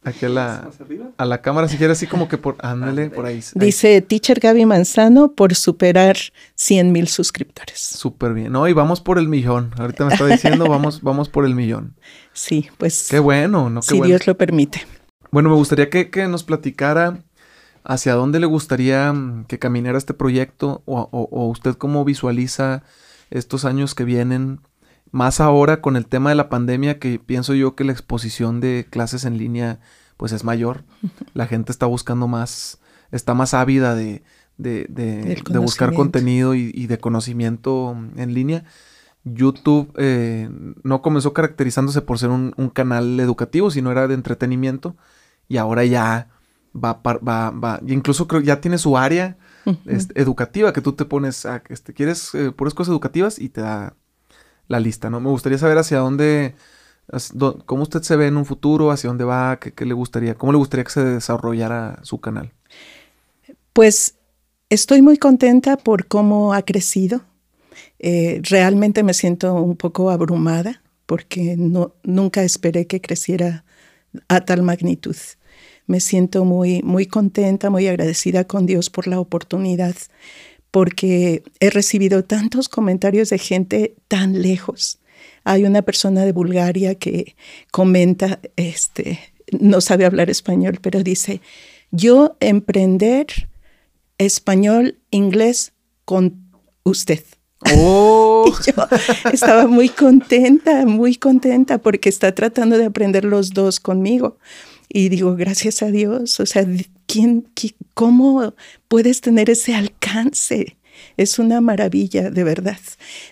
Aquí 0.06 0.26
a 0.26 0.30
la, 0.30 0.70
a 1.18 1.26
la 1.26 1.42
cámara, 1.42 1.70
si 1.70 1.78
quiere, 1.78 1.94
así 1.94 2.08
como 2.08 2.28
que 2.28 2.38
por, 2.38 2.58
ándale, 2.60 3.10
por 3.10 3.26
ahí. 3.26 3.42
Dice 3.56 4.02
Teacher 4.02 4.40
Gaby 4.40 4.66
Manzano 4.66 5.32
por 5.32 5.56
superar 5.56 6.18
100 6.56 6.92
mil 6.92 7.08
suscriptores. 7.08 7.80
Súper 7.80 8.34
bien. 8.34 8.52
No, 8.52 8.68
y 8.68 8.74
vamos 8.74 9.00
por 9.00 9.18
el 9.18 9.30
millón. 9.30 9.72
Ahorita 9.78 10.06
me 10.06 10.14
está 10.14 10.26
diciendo, 10.26 10.68
vamos, 10.68 11.02
vamos 11.04 11.30
por 11.30 11.46
el 11.46 11.56
millón. 11.56 11.96
Sí, 12.34 12.70
pues. 12.78 13.08
Qué 13.10 13.20
bueno, 13.20 13.70
¿no? 13.70 13.80
Qué 13.80 13.88
si 13.88 14.02
Dios 14.02 14.28
lo 14.28 14.36
permite. 14.36 14.86
Bueno, 15.32 15.50
me 15.50 15.56
gustaría 15.56 15.90
que, 15.90 16.10
que, 16.10 16.28
nos 16.28 16.44
platicara 16.44 17.20
hacia 17.86 18.14
dónde 18.14 18.42
le 18.42 18.46
gustaría 18.46 19.14
mm, 19.14 19.46
que 19.46 19.58
caminara 19.58 19.98
este 19.98 20.14
proyecto 20.14 20.84
o, 20.86 21.08
o 21.12 21.48
usted 21.48 21.76
cómo 21.76 22.04
visualiza 22.04 22.84
estos 23.30 23.64
años 23.64 23.96
que 23.96 24.04
vienen 24.04 24.60
más 25.14 25.40
ahora 25.40 25.80
con 25.80 25.96
el 25.96 26.08
tema 26.08 26.32
de 26.32 26.36
la 26.36 26.50
pandemia 26.50 26.98
que 26.98 27.20
pienso 27.20 27.54
yo 27.54 27.76
que 27.76 27.84
la 27.84 27.92
exposición 27.92 28.60
de 28.60 28.88
clases 28.90 29.26
en 29.26 29.38
línea 29.38 29.80
pues 30.18 30.32
es 30.32 30.44
mayor. 30.44 30.84
La 31.36 31.46
gente 31.46 31.72
está 31.72 31.86
buscando 31.86 32.28
más, 32.28 32.80
está 33.12 33.36
más 33.36 33.54
ávida 33.54 33.94
de, 33.94 34.24
de, 34.58 34.88
de, 34.90 35.60
buscar 35.60 35.94
contenido 35.94 36.56
y, 36.56 36.88
de 36.88 36.98
conocimiento 36.98 37.96
en 38.16 38.34
línea. 38.34 38.66
YouTube 39.24 39.94
eh, 39.98 40.50
no 40.82 41.04
comenzó 41.04 41.32
caracterizándose 41.32 42.02
por 42.02 42.18
ser 42.18 42.32
un, 42.32 42.72
canal 42.74 43.20
educativo, 43.20 43.70
sino 43.70 43.92
era 43.92 44.08
de 44.08 44.16
entretenimiento. 44.16 44.96
Y 45.48 45.58
ahora 45.58 45.86
ya 45.86 46.30
va, 46.76 47.02
va, 47.04 47.52
va, 47.52 47.80
incluso 47.86 48.28
creo 48.28 48.42
ya 48.42 48.62
tiene 48.62 48.80
su 48.80 48.98
área 48.98 49.38
este, 49.86 50.20
educativa 50.20 50.74
que 50.74 50.82
tú 50.82 50.94
te 50.94 51.06
pones 51.06 51.46
a, 51.46 51.62
este, 51.70 51.94
quieres 51.94 52.34
eh, 52.34 52.52
puras 52.52 52.74
cosas 52.74 52.92
educativas 52.92 53.38
y 53.38 53.50
te 53.50 53.62
da 53.62 53.96
la 54.68 54.80
lista, 54.80 55.10
¿no? 55.10 55.20
Me 55.20 55.30
gustaría 55.30 55.58
saber 55.58 55.78
hacia 55.78 56.00
dónde, 56.00 56.56
cómo 57.66 57.84
usted 57.84 58.02
se 58.02 58.16
ve 58.16 58.28
en 58.28 58.38
un 58.38 58.46
futuro, 58.46 58.92
hacia 58.92 59.10
dónde 59.10 59.24
va, 59.24 59.60
qué, 59.60 59.86
le 59.86 59.94
gustaría, 59.94 60.36
cómo 60.36 60.52
le 60.52 60.58
gustaría 60.58 60.84
que 60.84 60.92
se 60.92 61.04
desarrollara 61.04 62.00
su 62.04 62.20
canal. 62.20 62.52
Pues 63.74 64.16
estoy 64.70 65.02
muy 65.02 65.18
contenta 65.18 65.78
por 65.78 66.08
cómo 66.08 66.54
ha 66.54 66.62
crecido. 66.62 67.22
Eh, 68.00 68.42
realmente 68.44 69.04
me 69.04 69.14
siento 69.14 69.54
un 69.54 69.76
poco 69.76 70.10
abrumada 70.10 70.82
porque 71.06 71.56
no, 71.58 71.94
nunca 72.04 72.44
esperé 72.44 72.88
que 72.88 73.02
creciera 73.02 73.66
a 74.28 74.42
tal 74.42 74.62
magnitud. 74.62 75.16
Me 75.86 76.00
siento 76.00 76.46
muy, 76.46 76.82
muy 76.84 77.06
contenta, 77.08 77.70
muy 77.70 77.88
agradecida 77.88 78.46
con 78.46 78.66
Dios 78.66 78.90
por 78.90 79.08
la 79.08 79.20
oportunidad 79.20 79.96
porque 80.74 81.44
he 81.60 81.70
recibido 81.70 82.24
tantos 82.24 82.68
comentarios 82.68 83.30
de 83.30 83.38
gente 83.38 83.94
tan 84.08 84.42
lejos. 84.42 84.98
Hay 85.44 85.66
una 85.66 85.84
persona 85.84 86.26
de 86.26 86.32
Bulgaria 86.32 86.96
que 86.96 87.36
comenta, 87.70 88.40
este, 88.56 89.20
no 89.52 89.82
sabe 89.82 90.06
hablar 90.06 90.32
español, 90.32 90.80
pero 90.82 91.04
dice, 91.04 91.42
yo 91.92 92.38
emprender 92.40 93.28
español, 94.18 94.98
inglés 95.12 95.74
con 96.06 96.42
usted. 96.82 97.24
Oh. 97.76 98.52
yo 98.66 98.74
estaba 99.32 99.68
muy 99.68 99.90
contenta, 99.90 100.88
muy 100.88 101.18
contenta 101.18 101.78
porque 101.78 102.10
está 102.10 102.34
tratando 102.34 102.80
de 102.80 102.86
aprender 102.86 103.26
los 103.26 103.52
dos 103.52 103.80
conmigo. 103.80 104.40
Y 104.96 105.10
digo, 105.10 105.36
gracias 105.36 105.82
a 105.82 105.88
Dios, 105.88 106.40
o 106.40 106.46
sea, 106.46 106.68
¿quién, 107.08 107.48
¿cómo 107.96 108.54
puedes 108.88 109.22
tener 109.22 109.50
ese 109.50 109.74
alcance? 109.74 110.78
Es 111.18 111.40
una 111.40 111.62
maravilla, 111.62 112.30
de 112.30 112.44
verdad. 112.44 112.78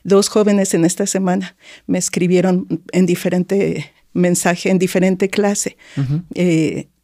Dos 0.04 0.28
jóvenes 0.28 0.74
en 0.74 0.86
esta 0.86 1.06
semana 1.06 1.56
me 1.86 2.00
escribieron 2.00 2.82
en 2.92 3.06
diferente 3.06 3.94
mensaje, 4.12 4.72
en 4.72 4.80
diferente 4.80 5.30
clase, 5.30 5.78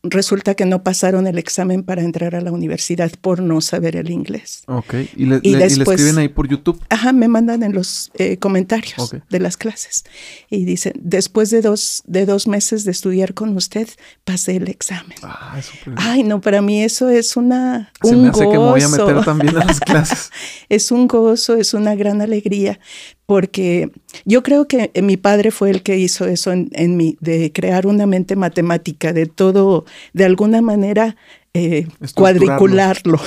resulta 0.09 0.55
que 0.55 0.65
no 0.65 0.83
pasaron 0.83 1.27
el 1.27 1.37
examen 1.37 1.83
para 1.83 2.01
entrar 2.01 2.35
a 2.35 2.41
la 2.41 2.51
universidad 2.51 3.11
por 3.21 3.41
no 3.41 3.61
saber 3.61 3.95
el 3.95 4.09
inglés. 4.09 4.63
Ok, 4.67 4.93
y 5.15 5.25
le, 5.25 5.65
escriben 5.65 6.17
ahí 6.17 6.27
por 6.27 6.47
YouTube. 6.47 6.81
Ajá, 6.89 7.13
me 7.13 7.27
mandan 7.27 7.63
en 7.63 7.73
los 7.73 8.11
eh, 8.15 8.37
comentarios 8.37 9.15
de 9.29 9.39
las 9.39 9.57
clases. 9.57 10.05
Y 10.49 10.65
dicen, 10.65 10.93
después 10.99 11.49
de 11.49 11.61
dos, 11.61 12.03
de 12.05 12.25
dos 12.25 12.47
meses 12.47 12.83
de 12.83 12.91
estudiar 12.91 13.33
con 13.33 13.55
usted, 13.55 13.87
pasé 14.23 14.57
el 14.57 14.67
examen. 14.67 15.17
Ah, 15.23 15.59
Ay, 15.95 16.23
no, 16.23 16.41
para 16.41 16.61
mí 16.61 16.83
eso 16.83 17.09
es 17.09 17.37
una... 17.37 17.91
Se 18.01 18.15
me 18.15 18.29
hace 18.29 18.41
que 18.41 18.47
me 18.47 18.57
voy 18.57 18.81
a 18.81 18.87
meter 18.87 19.23
también 19.23 19.57
a 19.57 19.65
las 19.65 19.79
clases. 19.81 20.31
es 20.69 20.91
un 20.91 21.07
gozo, 21.07 21.55
es 21.55 21.73
una 21.73 21.95
gran 21.95 22.21
alegría, 22.21 22.79
porque 23.27 23.91
yo 24.25 24.41
creo 24.41 24.67
que 24.67 24.89
mi 25.03 25.17
padre 25.17 25.51
fue 25.51 25.69
el 25.69 25.83
que 25.83 25.97
hizo 25.97 26.25
eso 26.25 26.51
en, 26.51 26.69
en 26.71 26.97
mí, 26.97 27.17
de 27.19 27.51
crear 27.51 27.85
una 27.85 28.07
mente 28.07 28.35
matemática, 28.35 29.13
de 29.13 29.27
todo, 29.27 29.85
de 30.13 30.25
alguna 30.25 30.61
manera 30.61 31.17
eh, 31.53 31.87
cuadricularlo. 32.15 33.19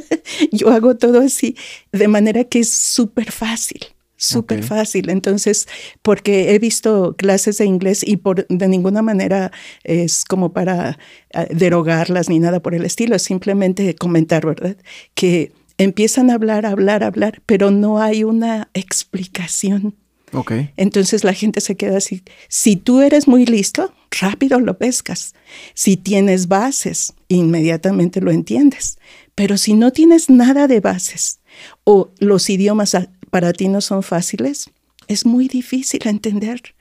yo 0.52 0.68
hago 0.70 0.96
todo 0.96 1.20
así, 1.20 1.56
de 1.90 2.06
manera 2.06 2.44
que 2.44 2.60
es 2.60 2.68
súper 2.68 3.32
fácil 3.32 3.80
súper 4.18 4.62
fácil. 4.62 5.10
Entonces, 5.10 5.68
porque 6.02 6.54
he 6.54 6.58
visto 6.58 7.14
clases 7.16 7.58
de 7.58 7.66
inglés 7.66 8.02
y 8.02 8.16
por 8.16 8.46
de 8.46 8.68
ninguna 8.68 9.02
manera 9.02 9.52
es 9.84 10.24
como 10.24 10.52
para 10.52 10.98
eh, 11.30 11.48
derogarlas 11.50 12.28
ni 12.28 12.38
nada 12.38 12.60
por 12.60 12.74
el 12.74 12.84
estilo, 12.84 13.16
es 13.16 13.22
simplemente 13.22 13.94
comentar, 13.94 14.46
¿verdad? 14.46 14.76
Que 15.14 15.52
empiezan 15.78 16.30
a 16.30 16.34
hablar, 16.34 16.66
a 16.66 16.70
hablar, 16.70 17.02
a 17.02 17.08
hablar, 17.08 17.42
pero 17.46 17.70
no 17.70 18.00
hay 18.00 18.24
una 18.24 18.68
explicación. 18.74 19.94
Okay. 20.32 20.70
Entonces 20.76 21.24
la 21.24 21.32
gente 21.32 21.60
se 21.60 21.76
queda 21.76 21.98
así. 21.98 22.22
Si 22.48 22.76
tú 22.76 23.00
eres 23.00 23.28
muy 23.28 23.46
listo, 23.46 23.92
rápido 24.20 24.60
lo 24.60 24.76
pescas. 24.76 25.34
Si 25.74 25.96
tienes 25.96 26.48
bases, 26.48 27.14
inmediatamente 27.28 28.20
lo 28.20 28.30
entiendes. 28.30 28.98
Pero 29.34 29.56
si 29.56 29.74
no 29.74 29.92
tienes 29.92 30.30
nada 30.30 30.66
de 30.66 30.80
bases 30.80 31.40
o 31.84 32.10
los 32.18 32.50
idiomas 32.50 32.96
para 33.30 33.52
ti 33.52 33.68
no 33.68 33.80
son 33.80 34.02
fáciles, 34.02 34.70
es 35.08 35.26
muy 35.26 35.48
difícil 35.48 36.00
entender. 36.06 36.74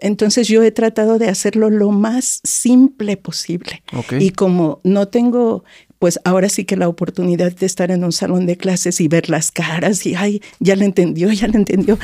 Entonces 0.00 0.48
yo 0.48 0.62
he 0.62 0.70
tratado 0.70 1.18
de 1.18 1.28
hacerlo 1.28 1.70
lo 1.70 1.90
más 1.90 2.40
simple 2.44 3.16
posible. 3.16 3.82
Y 4.18 4.30
como 4.30 4.80
no 4.84 5.08
tengo 5.08 5.64
pues 5.98 6.20
ahora 6.24 6.48
sí 6.48 6.64
que 6.64 6.76
la 6.76 6.88
oportunidad 6.88 7.52
de 7.52 7.66
estar 7.66 7.90
en 7.90 8.04
un 8.04 8.12
salón 8.12 8.46
de 8.46 8.56
clases 8.56 9.00
y 9.00 9.08
ver 9.08 9.30
las 9.30 9.50
caras 9.50 10.04
y, 10.06 10.14
ay, 10.14 10.42
ya 10.60 10.76
le 10.76 10.84
entendió, 10.84 11.30
ya 11.32 11.48
le 11.48 11.56
entendió. 11.56 11.98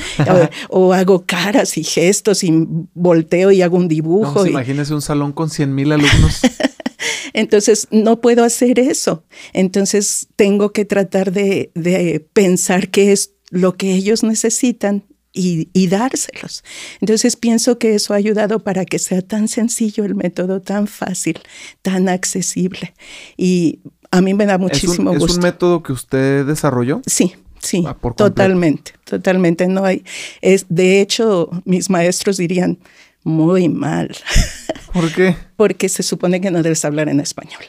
o, 0.68 0.92
hago 0.92 1.24
caras 1.26 1.76
y 1.78 1.84
gestos 1.84 2.44
y 2.44 2.52
volteo 2.94 3.50
y 3.50 3.62
hago 3.62 3.76
un 3.76 3.88
dibujo. 3.88 4.40
No, 4.40 4.46
Imagínese 4.46 4.94
un 4.94 5.02
salón 5.02 5.32
con 5.32 5.50
100 5.50 5.74
mil 5.74 5.92
alumnos. 5.92 6.40
Entonces, 7.32 7.88
no 7.90 8.20
puedo 8.20 8.44
hacer 8.44 8.78
eso. 8.78 9.24
Entonces, 9.52 10.28
tengo 10.36 10.72
que 10.72 10.84
tratar 10.84 11.32
de, 11.32 11.70
de 11.74 12.26
pensar 12.32 12.90
qué 12.90 13.12
es 13.12 13.32
lo 13.50 13.76
que 13.76 13.94
ellos 13.94 14.22
necesitan 14.22 15.04
y, 15.32 15.86
dárselos. 15.88 16.62
Entonces 17.00 17.36
pienso 17.36 17.78
que 17.78 17.94
eso 17.94 18.12
ha 18.12 18.16
ayudado 18.16 18.60
para 18.60 18.84
que 18.84 18.98
sea 18.98 19.22
tan 19.22 19.48
sencillo 19.48 20.04
el 20.04 20.14
método, 20.14 20.60
tan 20.60 20.86
fácil, 20.86 21.40
tan 21.80 22.08
accesible. 22.08 22.94
Y 23.36 23.80
a 24.10 24.20
mí 24.20 24.34
me 24.34 24.46
da 24.46 24.58
muchísimo 24.58 25.10
gusto. 25.12 25.26
¿Es 25.26 25.36
un 25.36 25.42
método 25.42 25.82
que 25.82 25.92
usted 25.92 26.44
desarrolló? 26.46 27.00
Sí. 27.06 27.34
Sí, 27.60 27.84
ah, 27.86 27.96
totalmente, 28.16 28.90
totalmente. 29.04 29.68
No 29.68 29.84
hay, 29.84 30.02
es, 30.40 30.66
de 30.68 31.00
hecho, 31.00 31.48
mis 31.64 31.90
maestros 31.90 32.36
dirían 32.36 32.80
muy 33.22 33.68
mal. 33.68 34.16
¿Por 34.92 35.12
qué? 35.12 35.36
Porque 35.54 35.88
se 35.88 36.02
supone 36.02 36.40
que 36.40 36.50
no 36.50 36.64
debes 36.64 36.84
hablar 36.84 37.08
en 37.08 37.20
español. 37.20 37.62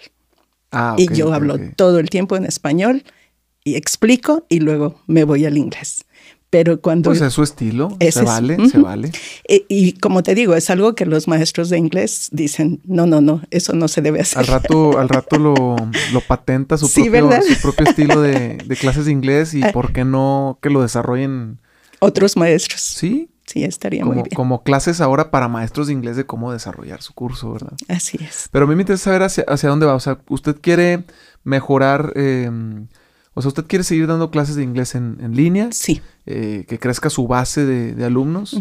Ah, 0.71 0.95
y 0.97 1.13
yo 1.13 1.31
hablo 1.31 1.59
todo 1.75 1.99
el 1.99 2.09
tiempo 2.09 2.35
en 2.35 2.45
español 2.45 3.03
y 3.63 3.75
explico 3.75 4.47
y 4.49 4.61
luego 4.61 4.99
me 5.05 5.25
voy 5.25 5.45
al 5.45 5.59
inglés 5.59 6.05
pero 6.53 6.79
cuando... 6.79 7.09
Pues 7.09 7.19
es 7.19 7.33
su 7.33 7.41
estilo, 7.41 7.97
se 7.99 8.21
vale, 8.21 8.69
se 8.69 8.77
vale. 8.77 9.11
E, 9.47 9.65
y, 9.69 9.93
como 9.93 10.21
te 10.21 10.35
digo, 10.35 10.53
es 10.53 10.69
algo 10.69 10.93
que 10.93 11.07
los 11.07 11.27
maestros 11.27 11.69
de 11.69 11.79
inglés 11.79 12.29
dicen, 12.31 12.79
no, 12.85 13.07
no, 13.07 13.21
no, 13.21 13.41
eso 13.49 13.73
no 13.73 13.87
se 13.87 14.03
debe 14.03 14.21
hacer. 14.21 14.37
Al 14.37 14.45
rato, 14.45 14.99
al 14.99 15.09
rato 15.09 15.39
lo, 15.39 15.75
lo 16.11 16.21
patenta 16.21 16.77
su, 16.77 16.87
propio, 16.93 17.41
su 17.41 17.59
propio 17.59 17.87
estilo 17.87 18.21
de, 18.21 18.59
clases 18.79 19.05
de 19.05 19.11
inglés 19.11 19.55
y 19.55 19.63
ah. 19.65 19.71
por 19.73 19.93
qué 19.93 20.05
no 20.05 20.59
que 20.61 20.69
lo 20.69 20.83
desarrollen... 20.83 21.57
Otros 21.97 22.37
maestros. 22.37 22.81
Sí. 22.81 23.31
Sí, 23.47 23.63
estaría 23.63 24.05
muy 24.05 24.17
bien. 24.17 24.27
Como 24.35 24.61
clases 24.61 25.01
ahora 25.01 25.31
para 25.31 25.47
maestros 25.47 25.87
de 25.87 25.93
inglés 25.93 26.17
de 26.17 26.27
cómo 26.27 26.53
desarrollar 26.53 27.01
su 27.01 27.15
curso, 27.15 27.51
¿verdad? 27.51 27.73
Así 27.87 28.19
es. 28.21 28.47
Pero 28.51 28.65
a 28.65 28.67
mí 28.67 28.75
me 28.75 28.83
interesa 28.83 29.05
saber 29.05 29.23
hacia, 29.23 29.43
hacia 29.47 29.69
dónde 29.69 29.87
va. 29.87 29.95
O 29.95 29.99
sea, 29.99 30.19
usted 30.29 30.57
quiere 30.61 31.03
mejorar... 31.43 32.13
Em, 32.15 32.85
o 33.33 33.41
sea, 33.41 33.49
¿usted 33.49 33.65
quiere 33.65 33.83
seguir 33.83 34.07
dando 34.07 34.29
clases 34.29 34.55
de 34.55 34.63
inglés 34.63 34.95
en, 34.95 35.17
en 35.19 35.35
línea? 35.35 35.69
Sí. 35.71 36.01
eh, 36.25 36.65
que 36.67 36.77
crezca 36.79 37.09
su 37.09 37.27
base 37.27 37.65
de, 37.65 38.05
alumnos. 38.05 38.59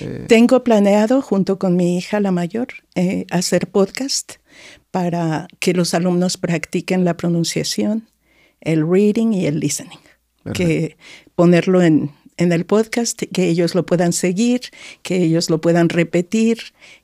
Eh, 0.00 0.26
Tengo 0.28 0.62
planeado, 0.64 1.22
junto 1.22 1.58
con 1.58 1.76
mi 1.76 1.96
hija 1.96 2.20
la 2.20 2.30
mayor, 2.30 2.68
eh, 2.94 3.26
hacer 3.30 3.68
podcast 3.68 4.34
para 4.90 5.48
que 5.58 5.72
los 5.72 5.94
alumnos 5.94 6.36
practiquen 6.36 7.04
la 7.04 7.16
pronunciación, 7.16 8.08
el 8.60 8.88
reading 8.88 9.32
y 9.32 9.46
el 9.46 9.60
listening. 9.60 9.98
Que 10.54 10.96
ponerlo 11.34 11.82
en, 11.82 12.10
en 12.38 12.52
el 12.52 12.64
podcast, 12.64 13.22
que 13.32 13.48
ellos 13.48 13.74
lo 13.74 13.84
puedan 13.84 14.12
seguir, 14.14 14.60
que 15.02 15.22
ellos 15.22 15.50
lo 15.50 15.60
puedan 15.60 15.90
repetir, 15.90 16.58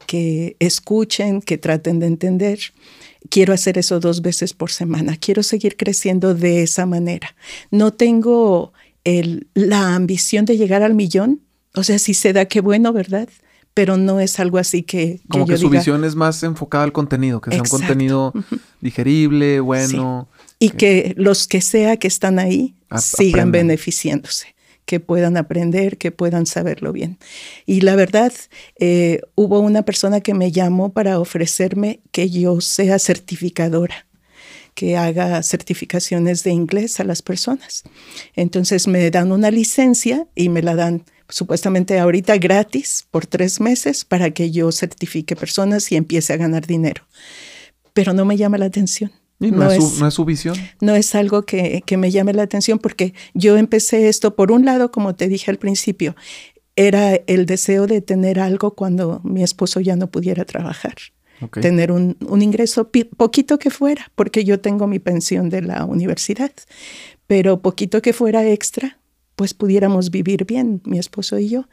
que 0.06 0.56
escuchen, 0.61 1.42
que 1.42 1.59
traten 1.59 1.99
de 1.99 2.06
entender. 2.06 2.59
Quiero 3.30 3.54
hacer 3.54 3.78
eso 3.78 4.00
dos 4.00 4.22
veces 4.22 4.52
por 4.52 4.70
semana. 4.70 5.16
Quiero 5.16 5.42
seguir 5.42 5.76
creciendo 5.76 6.34
de 6.34 6.62
esa 6.62 6.86
manera. 6.86 7.34
No 7.70 7.92
tengo 7.92 8.72
el, 9.04 9.48
la 9.54 9.94
ambición 9.94 10.44
de 10.44 10.56
llegar 10.56 10.82
al 10.82 10.94
millón. 10.94 11.40
O 11.74 11.82
sea, 11.82 11.98
si 11.98 12.14
se 12.14 12.32
da, 12.32 12.44
qué 12.44 12.60
bueno, 12.60 12.92
¿verdad? 12.92 13.28
Pero 13.72 13.96
no 13.96 14.20
es 14.20 14.38
algo 14.38 14.58
así 14.58 14.82
que... 14.82 15.20
Como 15.28 15.46
que 15.46 15.56
su 15.56 15.68
visión 15.68 16.04
es 16.04 16.14
más 16.14 16.42
enfocada 16.42 16.84
al 16.84 16.92
contenido, 16.92 17.40
que 17.40 17.50
sea 17.50 17.62
un 17.62 17.68
contenido 17.68 18.32
digerible, 18.80 19.60
bueno. 19.60 20.28
Y 20.60 20.70
que, 20.70 21.14
los 21.16 21.48
que 21.48 21.60
sea 21.60 21.96
que 21.96 22.06
están 22.06 22.38
ahí 22.38 22.76
sigan 22.96 23.50
beneficiándose 23.50 24.53
que 24.84 25.00
puedan 25.00 25.36
aprender, 25.36 25.98
que 25.98 26.10
puedan 26.10 26.46
saberlo 26.46 26.92
bien. 26.92 27.18
Y 27.66 27.80
la 27.80 27.96
verdad, 27.96 28.32
eh, 28.78 29.20
hubo 29.34 29.60
una 29.60 29.82
persona 29.82 30.20
que 30.20 30.34
me 30.34 30.52
llamó 30.52 30.92
para 30.92 31.18
ofrecerme 31.18 32.00
que 32.12 32.30
yo 32.30 32.60
sea 32.60 32.98
certificadora 32.98 34.06
que 34.74 34.96
haga 34.96 35.42
certificaciones 35.42 36.42
de 36.42 36.50
inglés 36.50 36.98
a 37.00 37.04
las 37.04 37.22
personas. 37.22 37.84
Entonces 38.34 38.88
me 38.88 39.08
dan 39.10 39.30
una 39.32 39.50
licencia 39.50 40.26
y 40.34 40.48
me 40.48 40.62
la 40.62 40.74
dan 40.74 41.04
supuestamente 41.28 41.98
ahorita 41.98 42.36
gratis 42.38 43.06
por 43.10 43.26
tres 43.26 43.60
meses 43.60 44.04
para 44.04 44.32
que 44.32 44.50
yo 44.50 44.70
certifique 44.72 45.36
personas 45.36 45.90
y 45.92 45.96
empiece 45.96 46.32
a 46.32 46.36
ganar 46.36 46.66
dinero. 46.66 47.04
Pero 47.92 48.12
no 48.12 48.24
me 48.24 48.36
llama 48.36 48.58
la 48.58 48.66
atención. 48.66 49.12
No, 49.50 49.70
es, 49.70 50.14
su, 50.14 50.24
visión. 50.24 50.56
No 50.80 50.94
es 50.94 51.14
algo 51.14 51.44
que, 51.44 51.82
que 51.84 51.96
me 51.96 52.10
llame 52.10 52.32
la 52.32 52.42
atención 52.42 52.78
porque 52.78 53.14
yo 53.34 53.56
empecé 53.56 54.08
esto, 54.08 54.34
por 54.36 54.52
un 54.52 54.64
lado, 54.64 54.90
como 54.90 55.14
te 55.14 55.28
dije 55.28 55.50
al 55.50 55.58
principio, 55.58 56.14
era 56.76 57.14
el 57.14 57.46
deseo 57.46 57.86
de 57.86 58.00
tener 58.00 58.40
algo 58.40 58.74
cuando 58.74 59.20
mi 59.24 59.42
esposo 59.42 59.80
ya 59.80 59.96
no 59.96 60.10
pudiera 60.10 60.44
trabajar 60.44 60.94
tener 61.60 61.92
un, 61.92 62.16
ingreso 62.42 62.90
poquito 63.16 63.58
que 63.58 63.70
fuera, 63.70 64.10
porque 64.14 64.44
yo 64.44 64.60
tengo 64.60 64.86
mi 64.86 64.98
pensión 64.98 65.50
de 65.50 65.62
la 65.62 65.84
universidad, 65.84 66.52
pero 67.26 67.60
poquito 67.60 68.02
que 68.02 68.12
fuera 68.12 68.46
extra, 68.46 68.98
pues 69.36 69.54
pudiéramos 69.54 70.10
vivir 70.10 70.44
bien, 70.44 70.80
mi 70.84 70.98
esposo 70.98 71.38
y 71.38 71.48
yo, 71.48 71.68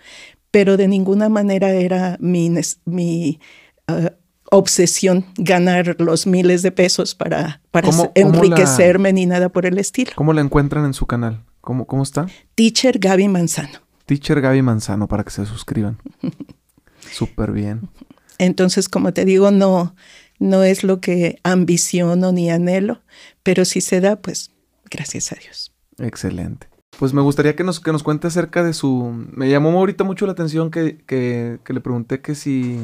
pero 0.49 0.77
de 0.77 0.87
ninguna 0.87 1.29
manera 1.29 1.71
era 1.71 2.17
mi, 2.19 2.51
mi 2.85 3.39
ah, 3.87 4.13
obsesión 4.51 5.25
ganar 5.37 5.95
los 5.99 6.27
miles 6.27 6.61
de 6.61 6.71
pesos 6.71 7.15
para, 7.15 7.61
para 7.71 7.89
enriquecerme 8.15 9.13
ni 9.13 9.25
nada 9.25 9.49
por 9.49 9.65
el 9.65 9.77
estilo. 9.77 10.11
¿Cómo 10.15 10.33
la 10.33 10.41
encuentran 10.41 10.85
en 10.85 10.93
su 10.93 11.05
canal? 11.07 11.43
¿Cómo, 11.61 11.87
cómo 11.87 12.03
está? 12.03 12.27
Teacher 12.55 12.99
Gaby 12.99 13.27
Manzano. 13.27 13.79
Teacher 14.05 14.41
Gaby 14.41 14.61
Manzano 14.61 15.07
para 15.07 15.23
que 15.23 15.31
se 15.31 15.45
suscriban. 15.45 15.97
Súper 17.11 17.51
bien. 17.51 17.89
Entonces, 18.37 18.89
como 18.89 19.13
te 19.13 19.25
digo, 19.25 19.51
no, 19.51 19.95
no 20.39 20.63
es 20.63 20.83
lo 20.83 20.99
que 20.99 21.39
ambiciono 21.43 22.31
ni 22.31 22.49
anhelo, 22.49 23.01
pero 23.43 23.63
si 23.63 23.79
se 23.79 24.01
da, 24.01 24.17
pues 24.17 24.51
gracias 24.89 25.31
a 25.31 25.35
Dios. 25.35 25.71
Excelente. 25.97 26.67
Pues 26.97 27.13
me 27.13 27.21
gustaría 27.21 27.55
que 27.55 27.63
nos, 27.63 27.79
que 27.79 27.91
nos 27.91 28.03
cuente 28.03 28.27
acerca 28.27 28.63
de 28.63 28.73
su... 28.73 29.25
Me 29.31 29.49
llamó 29.49 29.69
ahorita 29.71 30.03
mucho 30.03 30.25
la 30.25 30.33
atención 30.33 30.71
que, 30.71 30.97
que, 31.05 31.59
le 31.65 31.79
pregunté 31.79 32.21
que 32.21 32.35
si 32.35 32.79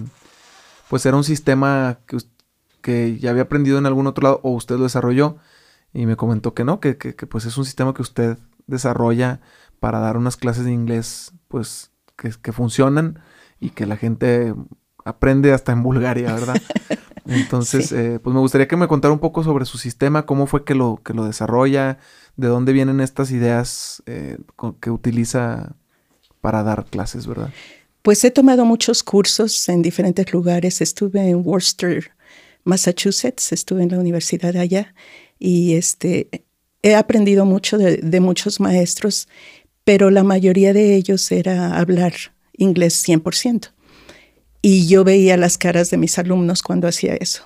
pues 0.90 1.06
era 1.06 1.18
un 1.18 1.24
sistema 1.24 2.00
que, 2.06 2.18
que, 2.82 3.18
ya 3.20 3.32
había 3.32 3.44
aprendido 3.44 3.78
en 3.78 3.86
algún 3.86 4.08
otro 4.08 4.24
lado 4.24 4.40
o 4.44 4.52
usted 4.52 4.78
lo 4.78 4.84
desarrolló 4.84 5.38
y 5.94 6.06
me 6.06 6.16
comentó 6.16 6.54
que 6.54 6.64
no, 6.64 6.80
que, 6.80 6.98
que, 6.98 7.16
que 7.16 7.28
pues 7.28 7.46
es 7.46 7.58
un 7.58 7.66
sistema 7.66 7.94
que 7.94 8.02
usted 8.02 8.38
desarrolla 8.68 9.42
para 9.80 10.00
dar 10.00 10.18
unas 10.18 10.38
clases 10.38 10.66
de 10.66 10.72
inglés 10.72 11.34
pues 11.48 11.92
que, 12.16 12.52
funcionan 12.52 13.20
y 13.60 13.70
que 13.70 13.86
la 13.86 13.96
gente 13.96 14.54
aprende 15.06 15.54
hasta 15.54 15.72
en 15.72 15.84
Bulgaria, 15.84 16.34
¿verdad? 16.34 16.56
Entonces, 17.26 17.92
eh, 17.92 18.20
pues 18.24 18.34
me 18.34 18.40
gustaría 18.40 18.68
que 18.68 18.78
me 18.78 18.88
contara 18.88 19.14
un 19.14 19.20
poco 19.20 19.44
sobre 19.44 19.66
su 19.66 19.78
sistema, 19.78 20.26
cómo 20.26 20.48
fue 20.48 20.64
que 20.64 20.76
lo, 20.76 21.02
que 21.04 21.14
lo 21.14 21.26
desarrolla, 21.26 22.00
de 22.38 22.48
dónde 22.48 22.74
vienen 22.74 23.02
estas 23.02 23.32
ideas 23.32 24.02
eh, 24.06 24.38
que 24.80 24.92
utiliza 24.92 25.76
para 26.42 26.64
dar 26.64 26.86
clases, 26.86 27.28
¿verdad? 27.28 27.50
Pues 28.08 28.24
he 28.24 28.32
tomado 28.32 28.64
muchos 28.64 29.04
cursos 29.04 29.68
en 29.68 29.82
diferentes 29.82 30.32
lugares. 30.32 30.80
Estuve 30.80 31.28
en 31.28 31.46
Worcester, 31.46 32.12
Massachusetts, 32.64 33.52
estuve 33.52 33.84
en 33.84 33.90
la 33.90 34.00
universidad 34.00 34.56
allá 34.56 34.96
y 35.40 35.74
este, 35.74 36.30
he 36.82 36.96
aprendido 36.96 37.44
mucho 37.44 37.78
de, 37.78 37.98
de 37.98 38.20
muchos 38.22 38.62
maestros, 38.62 39.28
pero 39.84 40.10
la 40.10 40.24
mayoría 40.24 40.72
de 40.72 40.96
ellos 40.96 41.30
era 41.34 41.78
hablar 41.78 42.14
inglés 42.54 43.06
100%. 43.06 43.74
Y 44.62 44.88
yo 44.88 45.04
veía 45.04 45.36
las 45.36 45.58
caras 45.58 45.90
de 45.90 45.98
mis 45.98 46.18
alumnos 46.18 46.64
cuando 46.64 46.88
hacía 46.88 47.14
eso. 47.14 47.44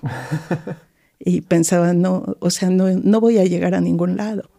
y 1.19 1.41
pensaba, 1.41 1.93
no, 1.93 2.37
o 2.39 2.51
sea, 2.51 2.69
no, 2.69 2.87
no 2.87 3.19
voy 3.19 3.39
a 3.39 3.45
llegar 3.45 3.73
a 3.73 3.81
ningún 3.81 4.15
lado, 4.15 4.51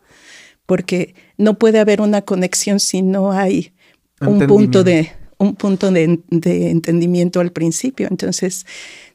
porque 0.66 1.14
no 1.38 1.60
puede 1.60 1.78
haber 1.78 2.00
una 2.00 2.22
conexión 2.22 2.80
si 2.80 3.02
no 3.02 3.30
hay 3.30 3.72
un 4.20 4.48
punto 4.48 4.82
de 4.82 5.21
un 5.42 5.54
punto 5.56 5.90
de, 5.90 6.20
de, 6.30 6.70
entendimiento 6.70 7.40
al 7.40 7.52
principio. 7.52 8.08
Entonces, 8.10 8.66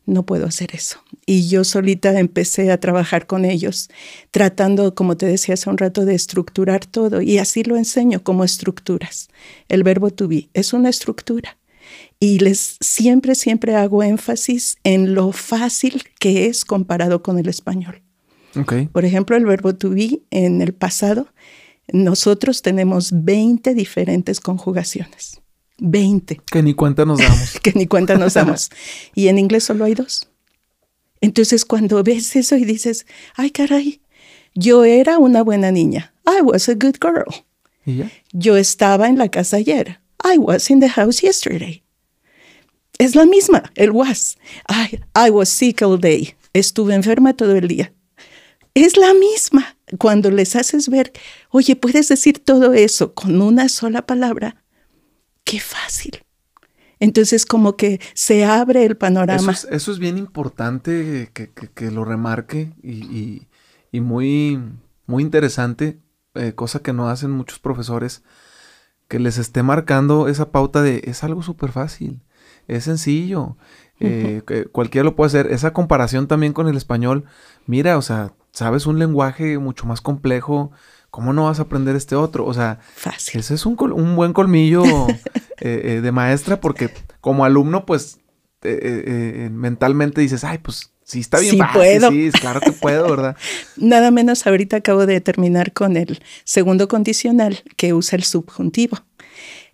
no 0.05 0.25
puedo 0.25 0.45
hacer 0.45 0.69
eso. 0.73 0.99
Y 1.25 1.49
yo 1.49 1.63
solita 1.63 2.17
empecé 2.19 2.71
a 2.71 2.79
trabajar 2.79 3.27
con 3.27 3.45
ellos, 3.45 3.89
tratando, 4.31 4.95
como 4.95 5.17
te 5.17 5.25
decía 5.25 5.55
hace 5.55 5.69
un 5.69 5.77
rato, 5.77 6.05
de 6.05 6.15
estructurar 6.15 6.85
todo. 6.85 7.21
Y 7.21 7.37
así 7.37 7.63
lo 7.63 7.77
enseño 7.77 8.23
como 8.23 8.43
estructuras. 8.43 9.29
El 9.67 9.83
verbo 9.83 10.11
to 10.11 10.27
be 10.27 10.49
es 10.53 10.73
una 10.73 10.89
estructura 10.89 11.57
y 12.19 12.39
les 12.39 12.77
siempre, 12.79 13.35
siempre 13.35 13.75
hago 13.75 14.03
énfasis 14.03 14.77
en 14.83 15.13
lo 15.13 15.31
fácil 15.31 16.03
que 16.19 16.47
es 16.47 16.65
comparado 16.65 17.21
con 17.21 17.37
el 17.37 17.47
español. 17.47 18.01
Okay. 18.55 18.87
Por 18.87 19.05
ejemplo, 19.05 19.37
el 19.37 19.45
verbo 19.45 19.75
to 19.75 19.91
be 19.91 20.21
en 20.31 20.61
el 20.61 20.73
pasado, 20.73 21.27
nosotros 21.91 22.61
tenemos 22.61 23.11
20 23.13 23.73
diferentes 23.75 24.39
conjugaciones. 24.39 25.41
20. 25.79 26.41
Que 26.51 26.63
ni 26.63 26.73
cuenta 26.73 27.05
nos 27.05 27.19
damos. 27.19 27.59
que 27.63 27.73
ni 27.73 27.87
cuenta 27.87 28.17
nos 28.17 28.33
damos. 28.33 28.69
y 29.15 29.27
en 29.27 29.39
inglés 29.39 29.65
solo 29.65 29.85
hay 29.85 29.93
dos. 29.93 30.27
Entonces, 31.21 31.65
cuando 31.65 32.03
ves 32.03 32.35
eso 32.35 32.55
y 32.55 32.65
dices, 32.65 33.05
ay, 33.35 33.51
caray, 33.51 34.01
yo 34.53 34.83
era 34.83 35.17
una 35.17 35.41
buena 35.41 35.71
niña. 35.71 36.13
I 36.25 36.41
was 36.41 36.69
a 36.69 36.73
good 36.73 36.97
girl. 37.01 37.43
¿Y 37.85 37.97
ya? 37.97 38.11
Yo 38.33 38.57
estaba 38.57 39.07
en 39.07 39.17
la 39.17 39.29
casa 39.29 39.57
ayer. 39.57 39.99
I 40.23 40.37
was 40.37 40.69
in 40.69 40.79
the 40.79 40.89
house 40.89 41.21
yesterday. 41.21 41.83
Es 42.97 43.15
la 43.15 43.25
misma, 43.25 43.71
el 43.75 43.91
was. 43.91 44.37
I, 44.67 44.99
I 45.15 45.29
was 45.29 45.49
sick 45.49 45.81
all 45.81 45.99
day. 45.99 46.35
Estuve 46.53 46.95
enferma 46.95 47.33
todo 47.33 47.55
el 47.55 47.67
día. 47.67 47.93
Es 48.73 48.97
la 48.97 49.13
misma. 49.13 49.77
Cuando 49.99 50.31
les 50.31 50.55
haces 50.55 50.89
ver, 50.89 51.13
oye, 51.51 51.75
puedes 51.75 52.09
decir 52.09 52.39
todo 52.39 52.73
eso 52.73 53.13
con 53.13 53.41
una 53.41 53.69
sola 53.69 54.05
palabra, 54.05 54.63
qué 55.47 55.59
fácil. 55.59 56.19
Entonces 56.99 57.45
como 57.45 57.75
que 57.75 58.01
se 58.13 58.43
abre 58.43 58.85
el 58.85 58.97
panorama. 58.97 59.51
Eso 59.51 59.91
es, 59.91 59.99
bien 59.99 60.17
importante 60.17 61.31
que, 61.33 61.91
lo 61.91 62.03
remarque 62.05 62.73
y, 62.83 63.47
muy, 63.99 64.59
muy 65.05 65.23
interesante, 65.23 65.99
eh, 66.35 66.53
cosa 66.53 66.79
que 66.79 66.93
no 66.93 67.09
hacen 67.09 67.31
muchos 67.31 67.59
profesores, 67.59 68.23
que 69.07 69.19
les 69.19 69.37
esté 69.37 69.63
marcando 69.63 70.27
esa 70.27 70.51
pauta 70.51 70.81
de 70.81 71.01
es 71.05 71.23
algo 71.23 71.41
súper 71.43 71.71
fácil 71.71 72.21
es 72.67 72.83
sencillo. 72.83 73.57
Eh, 73.99 74.43
cualquiera 74.71 75.05
lo 75.05 75.15
puede 75.15 75.27
hacer. 75.27 75.51
Esa 75.51 75.73
comparación 75.73 76.27
también 76.27 76.53
con 76.53 76.67
el 76.67 76.77
español, 76.77 77.25
mira, 77.65 77.97
o 77.97 78.01
sea, 78.01 78.33
sabes 78.51 78.85
un 78.85 78.99
lenguaje 78.99 79.57
mucho 79.57 79.85
más 79.85 80.01
complejo, 80.01 80.71
¿cómo 81.17 81.33
no 81.33 81.45
vas 81.45 81.57
a 81.57 81.63
aprender 81.63 81.95
este 81.95 82.13
otro? 82.15 82.45
O 82.45 82.53
sea, 82.53 82.77
Fácil. 82.93 83.39
ese 83.39 83.55
es 83.55 83.65
un, 83.65 83.75
un 83.91 84.15
buen 84.15 84.33
colmillo 84.33 84.83
eh, 85.09 85.25
eh, 85.59 85.99
de 86.03 86.11
maestra 86.11 86.61
porque 86.61 86.91
como 87.21 87.43
alumno, 87.43 87.87
pues 87.87 88.19
mentalmente 88.61 90.21
dices, 90.21 90.43
ay, 90.43 90.59
pues 90.59 90.93
sí 91.03 91.21
está 91.21 91.39
bien 91.39 91.55
sí 91.55 91.59
puedo. 91.73 92.11
sí, 92.11 92.29
claro 92.39 92.59
que 92.59 92.71
puedo, 92.71 93.09
¿verdad? 93.09 93.35
Nada 93.77 94.11
menos 94.11 94.45
ahorita 94.45 94.77
acabo 94.77 95.07
de 95.07 95.19
terminar 95.19 95.73
con 95.73 95.97
el 95.97 96.21
segundo 96.43 96.87
condicional 96.87 97.63
que 97.77 97.95
usa 97.95 98.15
el 98.15 98.23
subjuntivo. 98.23 98.99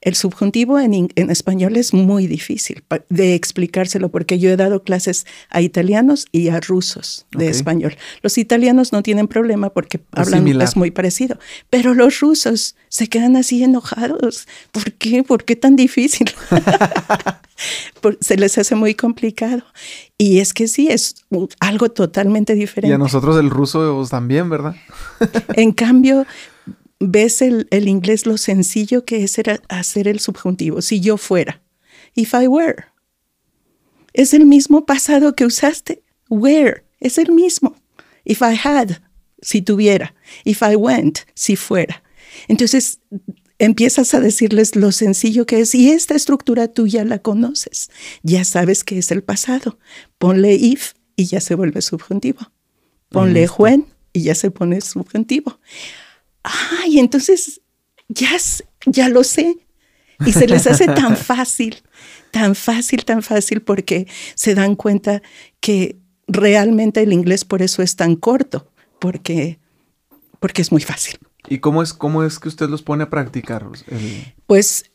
El 0.03 0.15
subjuntivo 0.15 0.79
en, 0.79 1.09
en, 1.15 1.29
español 1.29 1.77
es 1.77 1.93
muy 1.93 2.27
difícil 2.27 2.83
de 3.07 3.35
explicárselo 3.35 4.11
porque 4.11 4.37
yo 4.37 4.49
he 4.49 4.57
dado 4.57 4.83
clases 4.83 5.25
a 5.49 5.61
italianos 5.61 6.27
y 6.33 6.49
a 6.49 6.59
rusos 6.59 7.25
de 7.31 7.47
español. 7.47 7.95
Los 8.21 8.37
italianos 8.37 8.91
no 8.91 9.01
tienen 9.01 9.29
problema 9.29 9.69
porque 9.69 10.01
hablan 10.11 10.45
es 10.61 10.75
muy 10.75 10.91
parecido, 10.91 11.39
pero 11.69 11.93
los 11.93 12.19
rusos 12.19 12.75
se 12.89 13.07
quedan 13.07 13.37
así 13.37 13.63
enojados. 13.63 14.45
¿Por 14.73 14.91
qué? 14.91 15.23
¿Por 15.23 15.45
qué 15.45 15.55
tan 15.55 15.77
difícil? 15.77 16.29
se 18.19 18.35
les 18.35 18.57
hace 18.57 18.75
muy 18.75 18.95
complicado. 18.95 19.63
Y 20.17 20.39
es 20.39 20.53
que 20.53 20.67
sí, 20.67 20.89
es 20.89 21.15
algo 21.61 21.89
totalmente 21.89 22.55
diferente. 22.55 22.91
Y 22.91 22.93
a 22.93 22.97
nosotros 22.97 23.37
el 23.37 23.49
ruso 23.49 24.05
también, 24.09 24.49
¿verdad? 24.49 24.75
en 25.53 25.71
cambio, 25.71 26.25
ves 27.07 27.41
el, 27.41 27.67
el, 27.71 27.87
inglés 27.87 28.25
lo 28.25 28.37
sencillo 28.37 29.05
que 29.05 29.23
es 29.23 29.35
hacer 29.69 30.07
el 30.07 30.19
subjuntivo. 30.19 30.81
Si 30.81 30.99
yo 30.99 31.17
fuera, 31.17 31.61
if 32.15 32.33
I 32.33 32.47
were, 32.47 32.85
es 34.13 34.33
el 34.33 34.45
mismo 34.45 34.85
pasado 34.85 35.35
que 35.35 35.45
usaste. 35.45 36.03
Where, 36.29 36.83
es 36.99 37.17
el 37.17 37.31
mismo. 37.31 37.75
If 38.23 38.41
I 38.41 38.57
had, 38.63 39.01
si 39.41 39.61
tuviera. 39.61 40.15
If 40.45 40.61
I 40.61 40.75
went, 40.75 41.19
si 41.33 41.55
fuera. 41.55 42.03
Entonces, 42.47 42.99
empiezas 43.59 44.13
a 44.13 44.19
decirles 44.19 44.75
lo 44.75 44.91
sencillo 44.91 45.45
que 45.45 45.59
es 45.59 45.75
y 45.75 45.91
esta 45.91 46.15
estructura 46.15 46.67
tú 46.67 46.87
ya 46.87 47.05
la 47.05 47.19
conoces, 47.19 47.89
ya 48.21 48.43
sabes 48.43 48.83
que 48.83 48.97
es 48.97 49.11
el 49.11 49.23
pasado. 49.23 49.77
Ponle 50.17 50.53
if 50.55 50.93
y 51.15 51.25
ya 51.25 51.41
se 51.41 51.55
vuelve 51.55 51.81
subjuntivo. 51.81 52.51
Ponle 53.09 53.47
when 53.57 53.85
y 54.11 54.23
ya 54.23 54.35
se 54.35 54.51
pone 54.51 54.81
subjuntivo. 54.81 55.59
Ay, 56.43 56.99
entonces 56.99 57.61
ya, 58.07 58.31
ya 58.85 59.09
lo 59.09 59.23
sé. 59.23 59.57
Y 60.25 60.31
se 60.31 60.47
les 60.47 60.67
hace 60.67 60.85
tan 60.85 61.17
fácil, 61.31 61.81
tan 62.31 62.55
fácil, 62.55 63.03
tan 63.03 63.23
fácil 63.23 63.61
porque 63.61 64.07
se 64.35 64.55
dan 64.55 64.75
cuenta 64.75 65.21
que 65.59 65.97
realmente 66.27 67.01
el 67.01 67.13
inglés 67.13 67.45
por 67.45 67.61
eso 67.61 67.81
es 67.81 67.95
tan 67.95 68.15
corto, 68.15 68.71
porque, 68.99 69.59
porque 70.39 70.61
es 70.61 70.71
muy 70.71 70.81
fácil. 70.81 71.17
¿Y 71.47 71.59
cómo 71.59 71.83
es, 71.83 71.93
cómo 71.93 72.23
es 72.23 72.39
que 72.39 72.47
usted 72.47 72.69
los 72.69 72.81
pone 72.81 73.03
a 73.03 73.09
practicar? 73.09 73.65
Pues 74.47 74.85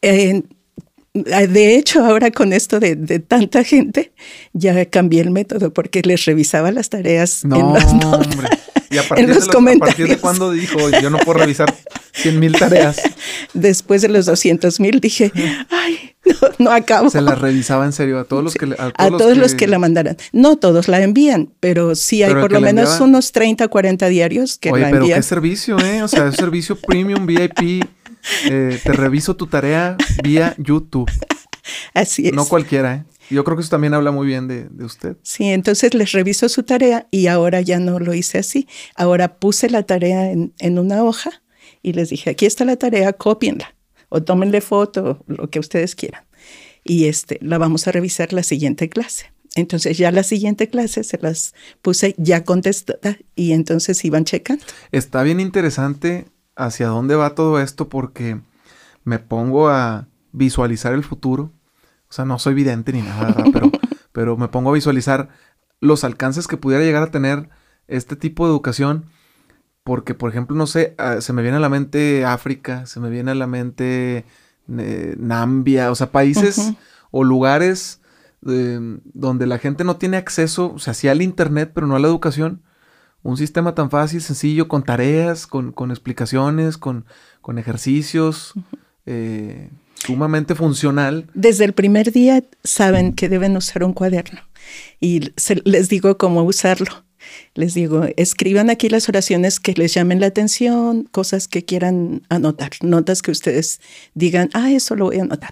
de 1.15 1.77
hecho, 1.77 2.05
ahora 2.05 2.31
con 2.31 2.53
esto 2.53 2.81
de, 2.81 2.97
tanta 3.19 3.65
gente, 3.65 4.13
ya 4.53 4.85
cambié 4.87 5.21
el 5.21 5.31
método 5.31 5.73
porque 5.73 6.03
les 6.03 6.25
revisaba 6.25 6.71
las 6.73 6.89
tareas 6.89 7.45
no, 7.45 7.57
en 7.57 7.73
las 7.75 7.93
Hombre. 8.05 8.49
Y 8.91 8.99
a 8.99 9.03
partir, 9.03 9.27
de 9.27 9.35
los, 9.35 9.49
comentarios. 9.49 9.95
¿A 9.95 9.97
partir 9.97 10.09
de 10.09 10.21
cuándo 10.21 10.51
dijo, 10.51 10.79
yo 11.01 11.11
no 11.11 11.19
puedo 11.19 11.41
revisar 11.41 11.75
100 12.13 12.39
mil 12.41 12.53
tareas? 12.53 13.01
Después 13.53 14.03
de 14.03 14.09
los 14.09 14.27
200 14.27 14.81
mil 14.81 15.01
dije, 15.01 15.31
ay, 15.71 16.15
no, 16.59 16.71
acabo. 16.71 17.11
Se 17.11 17.21
la 17.21 17.35
revisaba 17.35 17.85
en 17.85 17.93
serio 17.93 18.19
a 18.19 18.25
todos 18.25 18.43
los 18.43 18.55
que 18.55 18.75
A 18.79 19.09
todos, 19.09 19.37
los, 19.37 19.55
que... 19.55 19.67
la 19.67 19.79
mandaran. 19.79 20.17
No 20.33 20.57
todos 20.57 20.89
la 20.89 21.03
envían, 21.03 21.51
pero 21.61 21.95
sí 21.95 22.23
hay 22.23 22.35
por 22.35 22.53
lo 22.53 22.61
menos 22.61 23.01
unos 23.01 23.33
30, 23.33 23.69
40 23.69 24.09
diarios 24.09 24.59
que 24.59 24.71
la 24.71 24.89
envían. 24.89 25.03
pero 25.05 25.15
qué 25.15 25.23
servicio, 25.23 25.79
¿eh? 25.79 26.03
O 26.03 26.09
sea, 26.09 26.29
es 26.29 26.37
servicio 26.37 26.77
premium, 26.87 27.27
VIP. 27.27 27.85
Eh, 28.45 28.81
te 28.83 28.93
reviso 28.93 29.37
tu 29.37 29.47
tarea 29.47 29.97
vía 30.23 30.55
YouTube. 30.59 31.11
Así 31.95 32.29
es. 32.29 32.33
No 32.33 32.47
cualquiera, 32.47 32.95
¿eh? 32.95 33.05
Yo 33.31 33.45
creo 33.45 33.57
que 33.57 33.63
eso 33.63 33.71
también 33.71 33.95
habla 33.95 34.11
muy 34.11 34.27
bien 34.27 34.49
de, 34.49 34.69
de, 34.71 34.85
usted. 34.85 35.17
Sí, 35.23 35.45
entonces 35.45 35.95
les 35.95 36.13
reviso 36.13 36.49
su 36.49 36.63
tarea 36.63 37.09
y 37.11 37.27
ahora 37.27 37.61
ya 37.61 37.79
no 37.79 37.99
lo 37.99 38.15
hice 38.15 38.39
así. 38.39 38.67
Ahora 38.95 39.39
puse 39.39 39.69
la 39.71 39.83
tarea 39.83 40.31
en, 40.31 40.53
en 40.59 40.79
una 40.79 41.05
hoja 41.05 41.43
y 41.83 41.93
les 41.93 42.11
dije, 42.11 42.31
aquí 42.31 42.47
está 42.47 42.65
la 42.65 42.77
tarea, 42.77 43.13
cópienla 43.13 43.75
o 44.09 44.23
tómenle 44.23 44.61
foto, 44.61 45.23
lo 45.27 45.51
que 45.51 45.59
ustedes 45.59 45.95
quieran. 45.95 46.25
Y 46.85 47.07
este, 47.07 47.39
la 47.43 47.59
vamos 47.59 47.87
a 47.87 47.93
revisar 47.93 48.33
la 48.33 48.43
siguiente 48.43 48.89
clase. 48.89 49.33
Entonces 49.55 49.99
ya 49.99 50.13
la 50.13 50.23
siguiente 50.23 50.69
clase 50.69 51.05
se 51.05 51.19
las 51.19 51.55
puse 51.83 52.15
ya 52.19 52.45
contestada 52.45 53.19
y 53.35 53.53
entonces 53.53 54.05
iban 54.05 54.25
checando. 54.25 54.65
Está 54.93 55.23
bien 55.23 55.41
interesante 55.41 56.27
hacia 56.55 56.89
dónde 56.89 57.15
va 57.15 57.35
todo 57.35 57.61
esto 57.61 57.89
porque 57.89 58.41
me 59.05 59.19
pongo 59.19 59.69
a 59.69 60.09
visualizar 60.33 60.93
el 60.93 61.03
futuro. 61.03 61.53
O 62.09 62.13
sea, 62.13 62.25
no 62.25 62.39
soy 62.39 62.55
vidente 62.55 62.93
ni 62.93 63.03
nada, 63.03 63.35
pero, 63.53 63.71
pero 64.13 64.37
me 64.37 64.49
pongo 64.49 64.71
a 64.71 64.75
visualizar 64.75 65.29
los 65.81 66.05
alcances 66.05 66.47
que 66.47 66.57
pudiera 66.57 66.85
llegar 66.85 67.03
a 67.03 67.11
tener 67.11 67.49
este 67.87 68.17
tipo 68.17 68.47
de 68.47 68.53
educación 68.53 69.07
porque, 69.89 70.13
por 70.13 70.29
ejemplo, 70.29 70.55
no 70.55 70.67
sé, 70.67 70.95
ah, 70.99 71.23
se 71.23 71.33
me 71.33 71.41
viene 71.41 71.57
a 71.57 71.61
la 71.61 71.71
mente 71.71 72.27
África, 72.27 72.85
se 72.85 73.01
me 73.01 73.09
viene 73.09 73.31
a 73.31 73.35
la 73.35 73.47
mente 73.47 74.27
eh, 74.69 75.17
Nambia, 75.19 75.91
o 75.91 75.95
sea, 75.95 76.13
países 76.13 76.75
o 77.11 77.25
lugares 77.25 78.03
em, 78.47 79.01
donde 79.15 79.47
la 79.47 79.57
gente 79.57 79.85
no 79.85 79.97
tiene 79.97 80.19
acceso, 80.19 80.75
o 80.75 80.79
sea, 80.79 80.93
sí 80.93 81.09
al 81.09 81.23
Internet, 81.23 81.71
pero 81.75 81.87
no 81.87 81.97
a 81.97 82.01
la 82.01 82.09
educación. 82.09 82.61
Un 83.23 83.39
sistema 83.39 83.75
tan 83.75 83.89
fácil, 83.89 84.21
sencillo, 84.21 84.69
con 84.69 84.83
tareas, 84.83 85.47
con, 85.47 85.73
explicaciones, 85.91 86.77
con, 86.77 87.07
con 87.41 87.59
ejercicios, 87.59 88.53
eh, 89.07 89.71
sumamente 90.09 90.55
funcional. 90.55 91.27
Desde 91.35 91.67
el 91.67 91.75
primer 91.75 92.13
día 92.13 92.43
saben 92.65 93.13
que 93.13 93.29
deben 93.29 93.57
usar 93.57 93.85
un 93.85 93.93
cuaderno 93.93 94.41
y 95.01 95.33
les 95.65 95.89
digo 95.91 96.17
cómo 96.17 96.43
usarlo 96.45 97.05
les 97.55 97.75
digo, 97.75 98.07
escriban 98.17 98.71
aquí 98.71 98.89
las 98.89 99.09
oraciones 99.09 99.61
que 99.61 99.75
les 99.75 99.93
llamen 99.93 100.21
la 100.21 100.29
atención, 100.29 101.05
cosas 101.11 101.47
que 101.47 101.65
quieran 101.65 102.23
anotar, 102.31 102.73
notas 102.81 103.21
que 103.21 103.31
ustedes 103.31 103.81
digan, 104.15 104.49
ah, 104.55 104.71
eso 104.71 104.97
lo 104.97 105.07
voy 105.07 105.19
a 105.19 105.23
anotar. 105.23 105.51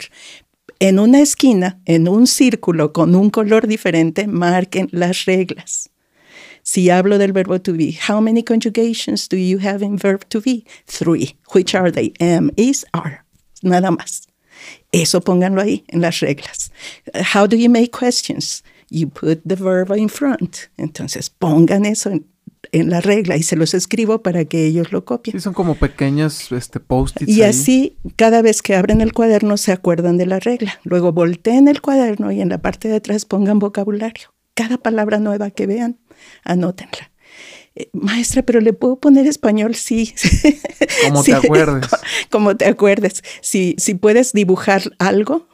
En 0.79 0.99
una 0.99 1.21
esquina, 1.21 1.81
en 1.85 2.09
un 2.09 2.27
círculo 2.27 2.93
con 2.93 3.15
un 3.15 3.31
color 3.31 3.67
diferente, 3.67 4.27
marquen 4.27 4.89
las 4.93 5.25
reglas. 5.27 5.91
Si 6.63 6.91
hablo 6.91 7.19
del 7.19 7.33
verbo 7.33 7.61
to 7.61 7.73
be, 7.75 7.97
how 8.09 8.21
many 8.21 8.43
conjugations 8.43 9.29
do 9.29 9.37
you 9.37 9.59
have 9.61 9.85
in 9.85 9.99
verb 9.99 10.25
to 10.29 10.41
be? 10.41 10.65
Three. 10.87 11.37
Which 11.55 11.75
are 11.75 11.93
they? 11.93 12.13
Am, 12.19 12.51
is, 12.57 12.85
are. 12.93 13.25
Nada 13.63 13.91
más. 13.91 14.27
Eso 14.93 15.21
pónganlo 15.21 15.61
ahí 15.61 15.85
en 15.89 16.01
las 16.01 16.21
reglas. 16.21 16.73
How 17.35 17.47
do 17.47 17.57
you 17.57 17.71
make 17.71 17.91
questions? 17.91 18.63
you 18.91 19.09
put 19.09 19.43
the 19.47 19.57
verb 19.57 19.95
in 19.97 20.09
front. 20.09 20.69
Entonces 20.77 21.31
pongan 21.31 21.85
eso 21.85 22.11
en, 22.11 22.25
la 22.73 23.01
regla 23.01 23.37
y 23.37 23.43
se 23.43 23.57
los 23.57 23.75
escribo 23.75 24.23
para 24.23 24.45
que 24.45 24.67
ellos 24.67 24.93
lo 24.93 25.05
copien. 25.05 25.37
Sí, 25.37 25.41
son 25.41 25.55
como 25.55 25.77
pequeñas 25.77 26.51
este, 26.51 26.81
post-its. 26.81 27.31
Y 27.31 27.43
así, 27.43 27.97
cada 28.17 28.43
vez 28.43 28.61
que 28.61 28.75
abren 28.75 29.01
el 29.01 29.13
cuaderno, 29.13 29.57
se 29.57 29.73
acuerdan 29.73 30.19
de 30.19 30.27
la 30.27 30.41
regla. 30.41 30.79
Luego 30.83 31.13
volteen 31.13 31.69
el 31.69 31.81
cuaderno 31.81 32.33
y 32.33 32.41
en 32.41 32.49
la 32.49 32.59
parte 32.59 32.89
de 32.89 32.97
atrás 32.97 33.25
pongan 33.25 33.61
vocabulario. 33.61 34.35
Cada 34.55 34.79
palabra 34.79 35.21
nueva 35.21 35.51
que 35.51 35.67
vean, 35.67 35.99
anótenla. 36.43 37.13
Eh, 37.77 37.91
maestra, 37.93 38.43
pero 38.43 38.61
le 38.61 38.73
puedo 38.73 38.97
poner 38.97 39.27
español, 39.27 39.75
sí. 39.75 40.15
Como 41.05 41.23
te 41.23 41.35
acuerdes. 41.35 41.91
Como 42.31 42.57
te 42.57 42.65
acuerdes. 42.65 43.23
Si, 43.43 43.75
si 43.79 43.95
puedes 43.95 44.33
dibujar 44.33 44.83
algo, 44.99 45.47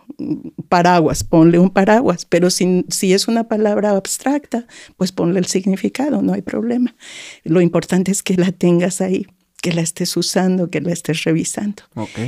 paraguas, 0.69 1.25
ponle 1.25 1.59
un 1.59 1.71
paraguas, 1.71 2.25
pero 2.25 2.51
si, 2.51 2.85
si 2.89 3.13
es 3.13 3.27
una 3.27 3.49
palabra 3.49 3.91
abstracta, 3.91 4.67
pues 4.97 5.11
ponle 5.11 5.41
el 5.41 5.47
significado, 5.47 6.23
no 6.23 6.33
hay 6.33 6.43
problema. 6.43 6.95
Lo 7.43 7.61
importante 7.61 8.13
es 8.13 8.23
que 8.23 8.37
la 8.37 8.53
tengas 8.53 9.01
ahí 9.01 9.27
que 9.63 9.73
la 9.73 9.81
estés 9.81 10.17
usando, 10.17 10.71
que 10.71 10.81
la 10.81 10.93
estés 10.93 11.23
revisando. 11.23 11.85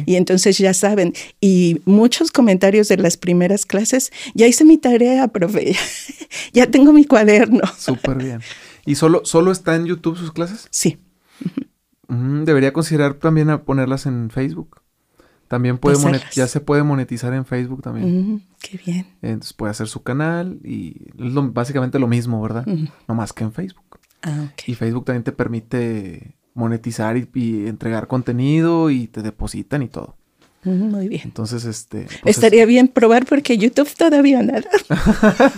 Y 0.07 0.14
entonces 0.14 0.57
ya 0.57 0.72
saben, 0.72 1.14
y 1.40 1.80
muchos 1.85 2.30
comentarios 2.30 2.87
de 2.87 2.96
las 2.96 3.16
primeras 3.16 3.66
clases, 3.66 4.12
ya 4.35 4.46
hice 4.46 4.64
mi 4.64 4.78
tarea, 4.78 5.26
profe, 5.26 5.74
ya 6.52 6.70
tengo 6.70 6.92
mi 6.92 7.04
cuaderno. 7.04 7.62
Súper 7.76 8.18
bien. 8.18 8.40
¿Y 8.87 8.97
solo, 8.97 9.23
solo 9.25 9.51
está 9.53 9.77
en 9.77 9.87
YouTube 9.87 10.16
sus 10.16 10.33
clases? 10.33 10.68
Sí. 10.70 10.99
Mm, 12.09 12.44
debería 12.44 12.73
considerar 12.73 13.14
también 13.14 13.51
a 13.51 13.62
ponerlas 13.62 14.07
en 14.07 14.31
Facebook. 14.31 14.83
También 15.49 15.79
puede 15.79 15.97
ya 16.33 16.49
se 16.49 16.61
puede 16.61 16.83
monetizar 16.83 17.33
en 17.35 17.44
Facebook 17.44 17.83
también. 17.83 18.42
qué 18.61 18.81
bien. 18.85 19.07
Entonces 19.23 19.53
puede 19.53 19.70
hacer 19.70 19.88
su 19.88 20.03
canal 20.03 20.59
y 20.64 21.07
es 21.18 21.33
básicamente 21.53 21.99
lo 21.99 22.09
mismo, 22.09 22.40
¿verdad? 22.42 22.66
No 22.66 23.14
más 23.14 23.33
que 23.33 23.44
en 23.44 23.53
Facebook. 23.53 24.01
Ah, 24.23 24.49
Y 24.66 24.75
Facebook 24.75 25.05
también 25.05 25.23
te 25.23 25.33
permite 25.33 26.35
monetizar 26.55 27.16
y, 27.16 27.66
entregar 27.66 28.07
contenido 28.07 28.90
y 28.90 29.07
te 29.07 29.23
depositan 29.23 29.83
y 29.83 29.88
todo. 29.88 30.16
Muy 30.64 31.09
bien. 31.09 31.23
Entonces, 31.25 31.66
este. 31.66 32.07
Pues 32.23 32.37
Estaría 32.37 32.64
bien 32.64 32.88
probar 32.88 33.27
porque 33.27 33.59
YouTube 33.59 33.92
todavía 33.94 34.42
nada. 34.42 34.64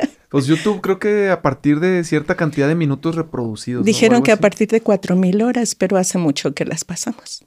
pues 0.36 0.46
YouTube 0.46 0.82
creo 0.82 0.98
que 0.98 1.30
a 1.30 1.40
partir 1.40 1.80
de 1.80 2.04
cierta 2.04 2.34
cantidad 2.34 2.68
de 2.68 2.74
minutos 2.74 3.14
reproducidos. 3.14 3.86
Dijeron 3.86 4.22
que 4.22 4.32
a 4.32 4.36
partir 4.36 4.68
de 4.68 4.82
cuatro 4.82 5.16
mil 5.16 5.40
horas, 5.40 5.74
pero 5.74 5.96
hace 5.96 6.18
mucho 6.18 6.52
que 6.52 6.66
las 6.66 6.84
pasamos. 6.84 7.42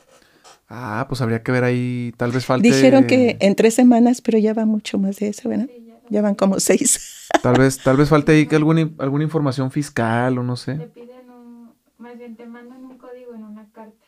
Ah, 0.67 1.05
pues 1.07 1.21
habría 1.21 1.43
que 1.43 1.51
ver 1.51 1.63
ahí, 1.63 2.13
tal 2.17 2.31
vez 2.31 2.45
falte... 2.45 2.67
Dijeron 2.67 3.05
que 3.05 3.37
en 3.41 3.55
tres 3.55 3.75
semanas, 3.75 4.21
pero 4.21 4.39
ya 4.39 4.55
va 4.55 4.65
mucho 4.65 4.97
más 4.97 5.17
de 5.17 5.27
eso, 5.27 5.49
¿verdad? 5.49 5.67
ya, 6.09 6.23
van 6.23 6.33
como 6.33 6.59
seis. 6.59 7.27
Tal 7.43 7.59
vez, 7.59 7.77
tal 7.77 7.95
vez 7.95 8.09
falte 8.09 8.31
ahí 8.31 8.47
que 8.47 8.55
alguna, 8.55 8.89
alguna 8.97 9.23
información 9.23 9.69
fiscal 9.69 10.39
o 10.39 10.43
no 10.43 10.55
sé. 10.55 10.79
Te 10.79 10.87
piden 10.87 11.29
un, 11.29 11.75
más 11.99 12.17
bien 12.17 12.35
te 12.35 12.47
mandan 12.47 12.83
un 12.83 12.97
código 12.97 13.35
en 13.35 13.43
una 13.43 13.69
carta. 13.71 14.03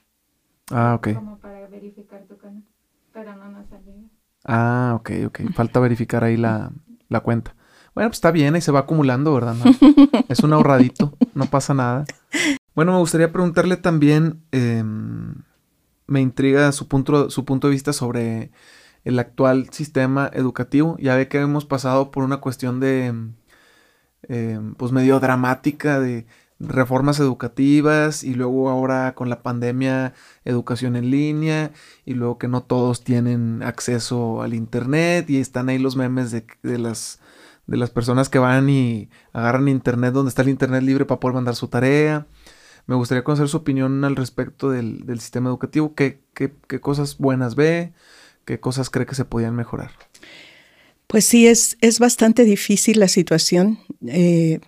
Ah, 0.71 0.95
ok. 0.95 1.13
Como 1.13 1.37
para 1.37 1.67
verificar 1.67 2.23
tu 2.27 2.35
canal. 2.39 2.63
Pero 3.13 3.35
no 3.35 3.51
nos 3.51 3.69
salió. 3.69 3.93
Ah, 4.43 4.93
ok, 4.99 5.11
ok. 5.27 5.41
Falta 5.53 5.79
verificar 5.79 6.23
ahí 6.23 6.35
la, 6.35 6.71
la 7.09 7.19
cuenta. 7.19 7.55
Bueno, 7.93 8.09
pues 8.09 8.17
está 8.17 8.31
bien, 8.31 8.55
ahí 8.55 8.61
se 8.61 8.71
va 8.71 8.81
acumulando, 8.81 9.33
¿verdad? 9.33 9.55
es 10.29 10.39
un 10.39 10.53
ahorradito, 10.53 11.13
no 11.33 11.45
pasa 11.45 11.73
nada. 11.73 12.05
Bueno, 12.73 12.93
me 12.93 12.99
gustaría 12.99 13.31
preguntarle 13.33 13.75
también, 13.75 14.41
em, 14.51 15.35
me 16.07 16.21
intriga 16.21 16.71
su 16.71 16.87
punto, 16.87 17.29
su 17.29 17.43
punto 17.43 17.67
de 17.67 17.71
vista 17.71 17.91
sobre 17.91 18.51
el 19.03 19.19
actual 19.19 19.69
sistema 19.71 20.29
educativo. 20.33 20.95
Ya 20.99 21.15
ve 21.15 21.27
que 21.27 21.39
hemos 21.39 21.65
pasado 21.65 22.11
por 22.11 22.23
una 22.23 22.37
cuestión 22.37 22.79
de, 22.79 23.13
em, 24.27 24.75
pues 24.75 24.91
medio 24.91 25.19
dramática 25.19 25.99
de 25.99 26.25
reformas 26.59 27.19
educativas 27.19 28.23
y 28.23 28.35
luego 28.35 28.69
ahora 28.69 29.15
con 29.15 29.29
la 29.29 29.41
pandemia 29.41 30.13
educación 30.45 30.95
en 30.95 31.09
línea 31.09 31.71
y 32.05 32.13
luego 32.13 32.37
que 32.37 32.47
no 32.47 32.61
todos 32.63 33.03
tienen 33.03 33.63
acceso 33.63 34.43
al 34.43 34.53
internet 34.53 35.29
y 35.29 35.37
están 35.37 35.69
ahí 35.69 35.79
los 35.79 35.95
memes 35.95 36.31
de, 36.31 36.45
de 36.63 36.77
las 36.77 37.19
de 37.67 37.77
las 37.77 37.89
personas 37.89 38.29
que 38.29 38.39
van 38.39 38.69
y 38.69 39.09
agarran 39.33 39.67
internet 39.67 40.13
donde 40.13 40.29
está 40.29 40.41
el 40.41 40.49
internet 40.49 40.83
libre 40.83 41.05
para 41.05 41.19
poder 41.19 41.35
mandar 41.35 41.55
su 41.55 41.67
tarea. 41.67 42.27
Me 42.87 42.95
gustaría 42.95 43.23
conocer 43.23 43.47
su 43.47 43.57
opinión 43.57 44.03
al 44.03 44.15
respecto 44.15 44.69
del, 44.71 45.03
sistema 45.19 45.49
educativo. 45.49 45.93
¿Qué, 45.95 46.21
¿Qué, 46.33 46.81
cosas 46.81 47.17
buenas 47.17 47.55
ve? 47.55 47.93
¿Qué 48.45 48.59
cosas 48.59 48.89
cree 48.89 49.05
que 49.05 49.15
se 49.15 49.25
podían 49.25 49.55
mejorar? 49.55 49.91
Pues 51.07 51.25
sí, 51.25 51.47
es, 51.47 51.77
es 51.81 51.99
bastante 51.99 52.43
difícil 52.43 52.99
la 52.99 53.07
situación. 53.07 53.79
Eh, 54.07 54.59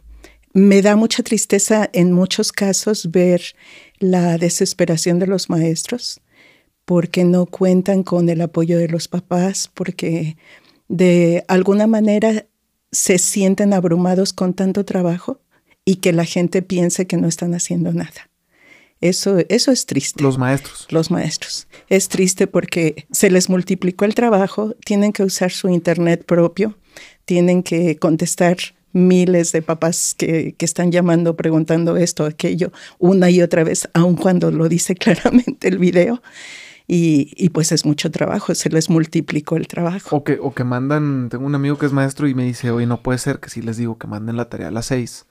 me 0.53 0.81
da 0.81 0.95
mucha 0.95 1.23
tristeza 1.23 1.89
en 1.93 2.11
muchos 2.11 2.51
casos 2.51 3.11
ver 3.11 3.41
la 3.97 4.37
desesperación 4.37 5.17
de 5.19 5.27
los 5.27 5.49
maestros 5.49 6.21
porque 6.85 7.23
no 7.23 7.45
cuentan 7.45 8.03
con 8.03 8.29
el 8.29 8.41
apoyo 8.41 8.77
de 8.77 8.89
los 8.89 9.07
papás, 9.07 9.69
porque 9.73 10.37
de 10.87 11.43
alguna 11.47 11.87
manera 11.87 12.45
se 12.93 13.17
sienten 13.17 13.73
abrumados 13.73 14.31
con 14.31 14.53
tanto 14.53 14.85
trabajo 14.85 15.41
y 15.83 15.95
que 15.95 16.13
la 16.13 16.23
gente 16.23 16.61
piense 16.61 17.07
que 17.07 17.17
no 17.17 17.27
están 17.27 17.53
haciendo 17.53 17.91
nada. 17.91 18.29
Eso, 19.01 19.39
eso 19.49 19.71
es 19.71 19.85
triste. 19.85 20.23
Los 20.23 20.37
maestros. 20.37 20.87
Los 20.89 21.11
maestros. 21.11 21.67
Es 21.89 22.07
triste 22.07 22.47
porque 22.47 23.05
se 23.11 23.29
les 23.29 23.49
multiplicó 23.49 24.05
el 24.05 24.15
trabajo, 24.15 24.75
tienen 24.85 25.11
que 25.11 25.23
usar 25.23 25.51
su 25.51 25.67
internet 25.67 26.23
propio, 26.25 26.77
tienen 27.25 27.63
que 27.63 27.97
contestar 27.97 28.55
miles 28.93 29.51
de 29.51 29.61
papás 29.61 30.15
que, 30.17 30.55
que, 30.57 30.63
están 30.63 30.91
llamando 30.91 31.35
preguntando 31.35 31.97
esto, 31.97 32.25
aquello, 32.25 32.71
una 32.99 33.29
y 33.29 33.41
otra 33.41 33.65
vez, 33.65 33.89
aun 33.93 34.15
cuando 34.15 34.51
lo 34.51 34.69
dice 34.69 34.95
claramente 34.95 35.67
el 35.67 35.79
video. 35.79 36.21
Y, 36.87 37.49
pues 37.49 37.71
es 37.71 37.85
mucho 37.85 38.11
trabajo, 38.11 38.53
se 38.55 38.69
les 38.69 38.89
multiplicó 38.89 39.55
el 39.55 39.67
trabajo. 39.67 40.15
O 40.15 40.23
que, 40.23 40.37
o 40.41 40.53
que 40.53 40.63
mandan, 40.63 41.29
tengo 41.29 41.45
un 41.45 41.55
amigo 41.55 41.77
que 41.77 41.85
es 41.85 41.93
maestro 41.93 42.27
y 42.27 42.35
me 42.35 42.43
dice, 42.43 42.71
oye, 42.71 42.85
no 42.85 43.01
puede 43.01 43.19
ser 43.19 43.39
que 43.39 43.49
si 43.49 43.61
les 43.61 43.77
digo 43.77 43.97
que 43.97 44.07
manden 44.07 44.35
la 44.35 44.49
tarea 44.49 44.67
a 44.67 44.71
las 44.71 44.87
seis 44.87 45.25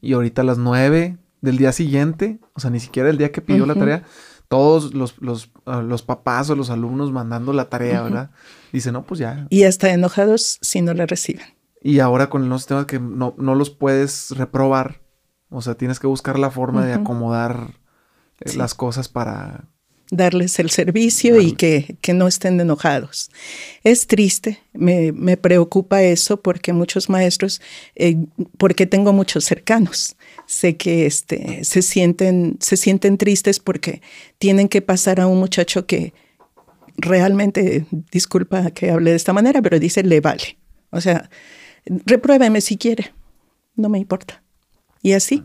y 0.00 0.14
ahorita 0.14 0.42
a 0.42 0.44
las 0.44 0.58
nueve 0.58 1.18
del 1.42 1.58
día 1.58 1.72
siguiente, 1.72 2.40
o 2.54 2.60
sea, 2.60 2.70
ni 2.70 2.80
siquiera 2.80 3.10
el 3.10 3.18
día 3.18 3.32
que 3.32 3.42
pidió 3.42 3.66
la 3.66 3.74
tarea, 3.74 4.02
todos 4.48 4.94
los, 4.94 5.20
los, 5.20 5.50
ah, 5.66 5.82
los, 5.82 6.02
papás 6.02 6.48
o 6.48 6.56
los 6.56 6.70
alumnos 6.70 7.12
mandando 7.12 7.52
la 7.52 7.68
tarea, 7.68 8.02
¿verdad? 8.02 8.30
Dice, 8.72 8.92
no, 8.92 9.04
pues 9.04 9.20
ya. 9.20 9.46
Y 9.50 9.64
hasta 9.64 9.92
enojados 9.92 10.58
si 10.62 10.80
no 10.80 10.94
la 10.94 11.06
reciben. 11.06 11.46
Y 11.82 11.98
ahora 11.98 12.30
con 12.30 12.42
el 12.42 12.48
nuevo 12.48 12.58
sistema 12.58 12.86
que 12.86 12.98
no, 12.98 13.34
no 13.36 13.54
los 13.54 13.70
puedes 13.70 14.30
reprobar, 14.30 15.02
o 15.50 15.60
sea, 15.60 15.74
tienes 15.74 16.00
que 16.00 16.06
buscar 16.06 16.38
la 16.38 16.50
forma 16.50 16.84
de 16.84 16.94
acomodar 16.94 17.74
eh, 18.40 18.56
las 18.56 18.74
cosas 18.74 19.08
para 19.08 19.68
darles 20.10 20.58
el 20.58 20.70
servicio 20.70 21.40
y 21.40 21.52
que, 21.52 21.96
no 22.14 22.28
estén 22.28 22.60
enojados. 22.60 23.30
Es 23.82 24.06
triste, 24.06 24.60
me, 24.72 25.36
preocupa 25.36 26.02
eso 26.02 26.40
porque 26.40 26.72
muchos 26.72 27.08
maestros, 27.08 27.60
eh, 27.94 28.16
porque 28.58 28.86
tengo 28.86 29.12
muchos 29.12 29.44
cercanos, 29.44 30.16
sé 30.46 30.76
que 30.76 31.06
este, 31.06 31.64
se, 31.64 31.82
sienten, 31.82 32.58
se 32.60 32.76
sienten 32.76 33.18
tristes 33.18 33.60
porque 33.60 34.02
tienen 34.38 34.68
que 34.68 34.82
pasar 34.82 35.20
a 35.20 35.26
un 35.26 35.38
muchacho 35.38 35.86
que 35.86 36.12
realmente, 36.96 37.86
disculpa 38.12 38.70
que 38.70 38.90
hable 38.90 39.10
de 39.10 39.16
esta 39.16 39.32
manera, 39.32 39.62
pero 39.62 39.78
dice, 39.78 40.02
le 40.02 40.20
vale. 40.20 40.58
O 40.90 41.00
sea, 41.00 41.28
repruébeme 41.86 42.60
si 42.60 42.76
quiere, 42.76 43.12
no 43.74 43.88
me 43.88 43.98
importa. 43.98 44.42
Y 45.02 45.12
así. 45.12 45.44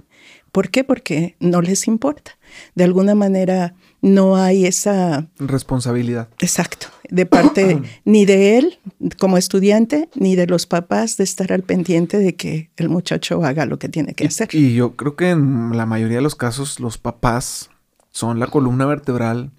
¿Por 0.52 0.70
qué? 0.70 0.84
Porque 0.84 1.36
no 1.40 1.62
les 1.62 1.88
importa. 1.88 2.38
De 2.74 2.84
alguna 2.84 3.14
manera 3.14 3.76
no 4.02 4.36
hay 4.36 4.66
esa 4.66 5.28
responsabilidad. 5.40 6.30
Exacto, 6.40 6.88
de 7.10 7.26
parte 7.26 7.82
ni 8.06 8.26
de 8.26 8.58
él 8.58 8.80
como 9.18 9.38
estudiante, 9.38 10.10
ni 10.16 10.36
de 10.36 10.48
los 10.48 10.66
papás 10.66 11.18
de 11.18 11.24
estar 11.24 11.52
al 11.52 11.64
pendiente 11.64 12.18
de 12.18 12.36
que 12.36 12.72
el 12.78 12.90
muchacho 12.90 13.44
haga 13.44 13.66
lo 13.66 13.80
que 13.80 13.90
tiene 13.90 14.14
que 14.14 14.28
hacer. 14.28 14.50
Y 14.54 14.74
yo 14.74 14.96
creo 14.96 15.16
que 15.16 15.30
en 15.32 15.76
la 15.76 15.86
mayoría 15.86 16.18
de 16.18 16.24
los 16.24 16.36
casos 16.36 16.80
los 16.80 16.98
papás 16.98 17.70
son 18.12 18.40
la 18.40 18.48
columna 18.48 18.86
vertebral 18.86 19.52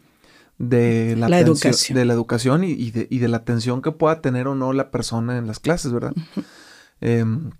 de 0.58 1.16
la, 1.16 1.40
educación. 1.40 1.96
De 1.96 2.04
la 2.04 2.12
educación 2.12 2.64
y, 2.64 2.90
de, 2.90 3.28
la 3.28 3.38
atención 3.38 3.80
que 3.80 3.92
pueda 3.92 4.20
tener 4.20 4.46
o 4.46 4.54
no 4.54 4.74
la 4.74 4.90
persona 4.90 5.38
en 5.38 5.46
las 5.46 5.58
clases, 5.58 5.90
¿verdad? 5.90 6.12
Em, 7.00 7.50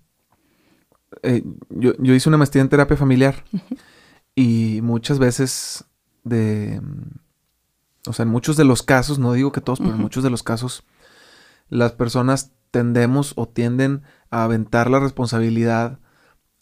eh, 1.23 1.43
yo, 1.69 1.93
hice 1.99 2.29
una 2.29 2.37
maestría 2.37 2.61
en 2.61 2.69
terapia 2.69 2.95
familiar 2.95 3.43
y 4.35 4.81
muchas 4.83 5.17
veces 5.17 5.85
de... 6.23 6.81
O 8.07 8.13
sea, 8.13 8.23
en 8.23 8.29
muchos 8.29 8.57
de 8.57 8.65
los 8.65 8.81
casos, 8.81 9.19
no 9.19 9.33
digo 9.33 9.51
que 9.51 9.61
todos, 9.61 9.79
pero 9.79 9.91
en 9.91 10.01
muchos 10.01 10.23
de 10.23 10.31
los 10.31 10.41
casos, 10.41 10.83
las 11.69 11.91
personas 11.91 12.51
tendemos 12.71 13.33
o 13.35 13.47
tienden 13.47 14.01
a 14.31 14.43
aventar 14.43 14.89
la 14.89 14.99
responsabilidad 14.99 15.99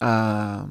a, 0.00 0.66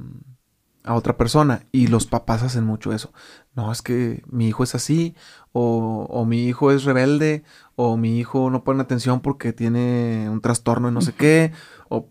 a 0.84 0.96
otra 0.96 1.18
persona 1.18 1.66
y 1.72 1.88
los 1.88 2.06
papás 2.06 2.44
hacen 2.44 2.66
mucho 2.66 2.94
eso. 2.94 3.12
No, 3.56 3.72
es 3.72 3.82
que 3.82 4.24
mi 4.28 4.48
hijo 4.48 4.64
es 4.64 4.76
así, 4.76 5.16
o, 5.52 6.06
o, 6.10 6.26
mi 6.26 6.48
hijo 6.48 6.72
es 6.72 6.84
rebelde, 6.84 7.44
o 7.76 7.98
mi 7.98 8.20
hijo 8.20 8.50
no 8.50 8.64
pone 8.64 8.82
atención 8.82 9.22
porque 9.22 9.54
tiene 9.54 10.30
un 10.30 10.42
trastorno 10.42 10.90
y 10.90 10.92
no 10.92 11.02
sé 11.02 11.14
qué, 11.14 11.52
o, 11.90 12.10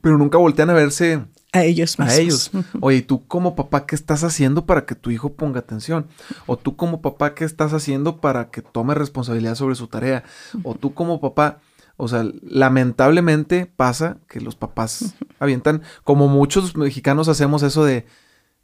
pero 0.00 0.18
nunca 0.18 0.38
voltean 0.38 0.70
a 0.70 0.74
verse 0.74 1.26
a 1.52 1.64
ellos 1.64 1.98
mismos. 1.98 2.14
A 2.14 2.20
ellos. 2.20 2.50
Oye, 2.80 3.02
tú 3.02 3.26
como 3.26 3.56
papá 3.56 3.86
qué 3.86 3.94
estás 3.94 4.24
haciendo 4.24 4.66
para 4.66 4.84
que 4.84 4.94
tu 4.94 5.10
hijo 5.10 5.32
ponga 5.34 5.60
atención? 5.60 6.06
O 6.46 6.56
tú 6.56 6.76
como 6.76 7.00
papá 7.00 7.34
qué 7.34 7.44
estás 7.44 7.72
haciendo 7.72 8.20
para 8.20 8.50
que 8.50 8.62
tome 8.62 8.94
responsabilidad 8.94 9.54
sobre 9.54 9.74
su 9.74 9.86
tarea? 9.86 10.24
O 10.62 10.74
tú 10.74 10.94
como 10.94 11.20
papá, 11.20 11.60
o 11.96 12.08
sea, 12.08 12.24
lamentablemente 12.42 13.66
pasa 13.66 14.18
que 14.28 14.40
los 14.40 14.54
papás 14.54 15.14
avientan, 15.38 15.82
como 16.04 16.28
muchos 16.28 16.76
mexicanos 16.76 17.28
hacemos 17.28 17.62
eso 17.62 17.84
de, 17.84 18.04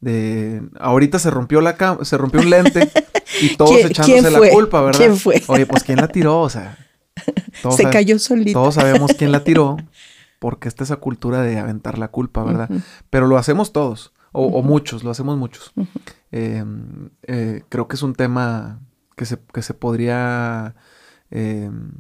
de 0.01 0.63
ahorita 0.79 1.19
se 1.19 1.31
rompió 1.31 1.61
la 1.61 1.77
se 2.03 2.19
rompió 2.19 2.41
un 2.41 2.51
lente 2.51 2.91
y 3.41 3.57
todos 3.57 3.77
echándose 3.77 4.31
la 4.31 4.51
culpa, 4.51 4.83
¿verdad? 4.83 4.99
¿Quién 4.99 5.17
fue? 5.17 5.43
Oye, 5.47 5.65
pues 5.65 5.83
quién 5.85 5.99
la 5.99 6.09
tiró, 6.09 6.41
o 6.41 6.51
sea, 6.51 6.77
se 7.77 7.85
cayó 7.89 8.19
solito. 8.19 8.59
Todos 8.59 8.75
sabemos 8.75 9.13
quién 9.17 9.33
la 9.33 9.45
tiró, 9.45 9.77
porque 10.43 10.67
está 10.67 10.83
esa 10.83 10.97
cultura 10.97 11.41
de 11.43 11.61
aventar 11.61 11.99
la 11.99 12.09
culpa, 12.09 12.43
¿verdad? 12.43 12.69
Pero 13.11 13.29
lo 13.29 13.39
hacemos 13.39 13.73
todos, 13.73 14.13
o, 14.33 14.61
muchos, 14.61 15.05
lo 15.05 15.13
hacemos 15.13 15.39
muchos. 15.39 15.73
Em, 16.33 17.11
eh, 17.23 17.63
creo 17.69 17.87
que 17.87 17.95
es 17.95 18.03
un 18.03 18.15
tema 18.15 18.81
que 19.15 19.25
se, 19.25 19.39
que 19.53 19.63
se 19.63 19.73
podría, 19.73 20.75
em, 21.31 21.93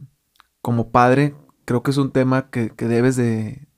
como 0.61 0.91
padre, 0.91 1.37
creo 1.67 1.85
que 1.85 1.93
es 1.93 1.99
un 1.99 2.11
tema 2.11 2.51
que, 2.51 2.73
debes 2.77 3.15
de, 3.15 3.69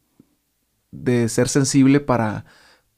de 0.93 1.29
ser 1.29 1.51
sensible 1.51 2.01
para, 2.01 2.47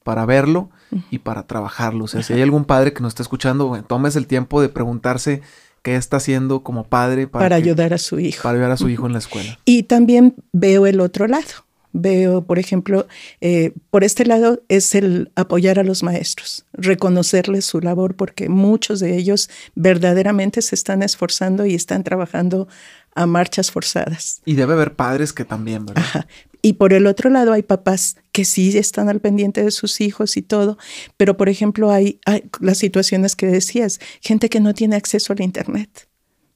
para 0.05 0.25
verlo 0.25 0.69
y 1.11 1.19
para 1.19 1.47
trabajarlo. 1.47 2.05
O 2.05 2.07
sea, 2.07 2.23
si 2.23 2.31
hay 2.31 2.43
algún 2.43 2.63
padre 2.63 2.93
que 2.93 3.01
nos 3.01 3.11
está 3.11 3.23
escuchando, 3.23 3.67
bueno, 3.67 3.83
tomes 3.83 4.15
el 4.15 4.25
tiempo 4.25 4.61
de 4.61 4.69
preguntarse 4.69 5.41
qué 5.87 5.95
está 5.95 6.17
haciendo 6.17 6.63
como 6.63 6.83
padre 6.83 7.27
para, 7.27 7.55
ayudar 7.55 7.93
a 7.93 7.97
su 7.97 8.19
hijo. 8.19 8.43
Para 8.43 8.57
ayudar 8.57 8.71
a 8.71 8.77
su 8.77 8.89
hijo 8.89 9.05
en 9.05 9.13
la 9.13 9.19
escuela. 9.19 9.57
Y 9.63 9.83
también 9.83 10.35
veo 10.51 10.85
el 10.85 10.99
otro 10.99 11.27
lado. 11.27 11.47
Veo, 11.93 12.43
por 12.43 12.59
ejemplo, 12.59 13.07
eh, 13.39 13.71
por 13.89 14.03
este 14.03 14.25
lado 14.25 14.61
es 14.67 14.95
el 14.95 15.31
apoyar 15.35 15.79
a 15.79 15.83
los 15.83 16.03
maestros, 16.03 16.65
reconocerles 16.73 17.63
su 17.63 17.79
labor, 17.79 18.15
porque 18.15 18.49
muchos 18.49 18.99
de 18.99 19.15
ellos 19.15 19.49
verdaderamente 19.75 20.61
se 20.61 20.75
están 20.75 21.03
esforzando 21.03 21.65
y 21.65 21.73
están 21.73 22.03
trabajando 22.03 22.67
a 23.15 23.25
marchas 23.25 23.71
forzadas. 23.71 24.41
Y 24.43 24.55
debe 24.55 24.73
haber 24.73 24.93
padres 24.93 25.31
que 25.31 25.45
también, 25.45 25.85
¿verdad? 25.85 26.03
Ajá. 26.03 26.27
Y 26.67 26.73
por 26.73 26.91
el 26.91 27.07
otro 27.07 27.29
lado 27.29 27.53
hay 27.53 27.63
papás 27.63 28.17
que 28.33 28.43
sí 28.43 28.77
están 28.77 29.07
al 29.07 29.21
pendiente 29.21 29.63
de 29.63 29.71
sus 29.71 30.01
hijos 30.01 30.35
y 30.35 30.41
todo, 30.41 30.77
pero 31.15 31.37
por 31.37 31.47
ejemplo 31.47 31.91
hay, 31.91 32.19
las 32.59 32.77
situaciones 32.77 33.37
que 33.37 33.47
decías, 33.47 34.01
gente 34.19 34.49
que 34.49 34.59
no 34.59 34.73
tiene 34.73 34.97
acceso 34.97 35.31
al 35.31 35.39
Internet. 35.39 36.09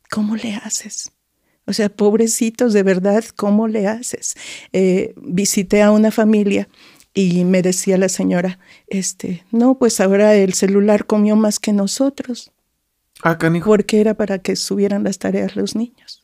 ¿Cómo 0.10 0.36
le 0.36 0.56
haces? 0.56 1.14
O 1.66 1.72
sea, 1.72 1.88
pobrecitos, 1.88 2.74
de 2.74 2.84
verdad, 2.84 3.24
¿cómo 3.38 3.70
le 3.70 3.88
haces? 3.88 4.36
Eh, 4.74 5.14
visité 5.16 5.82
a 5.82 5.92
una 5.92 6.12
familia 6.12 6.68
y 7.14 7.46
me 7.46 7.62
decía 7.62 7.98
la 7.98 8.10
señora, 8.10 8.60
este, 8.88 9.46
no, 9.54 9.80
pues 9.80 10.02
ahora 10.02 10.36
el 10.36 10.56
celular 10.56 11.06
comió 11.06 11.38
más 11.38 11.58
que 11.58 11.72
nosotros. 11.72 12.52
Ah, 13.24 13.38
canijo. 13.38 13.70
Porque 13.70 14.02
era 14.02 14.16
para 14.16 14.40
que 14.40 14.58
subieran 14.58 15.06
las 15.06 15.20
tareas 15.20 15.56
los 15.56 15.74
niños. 15.74 16.22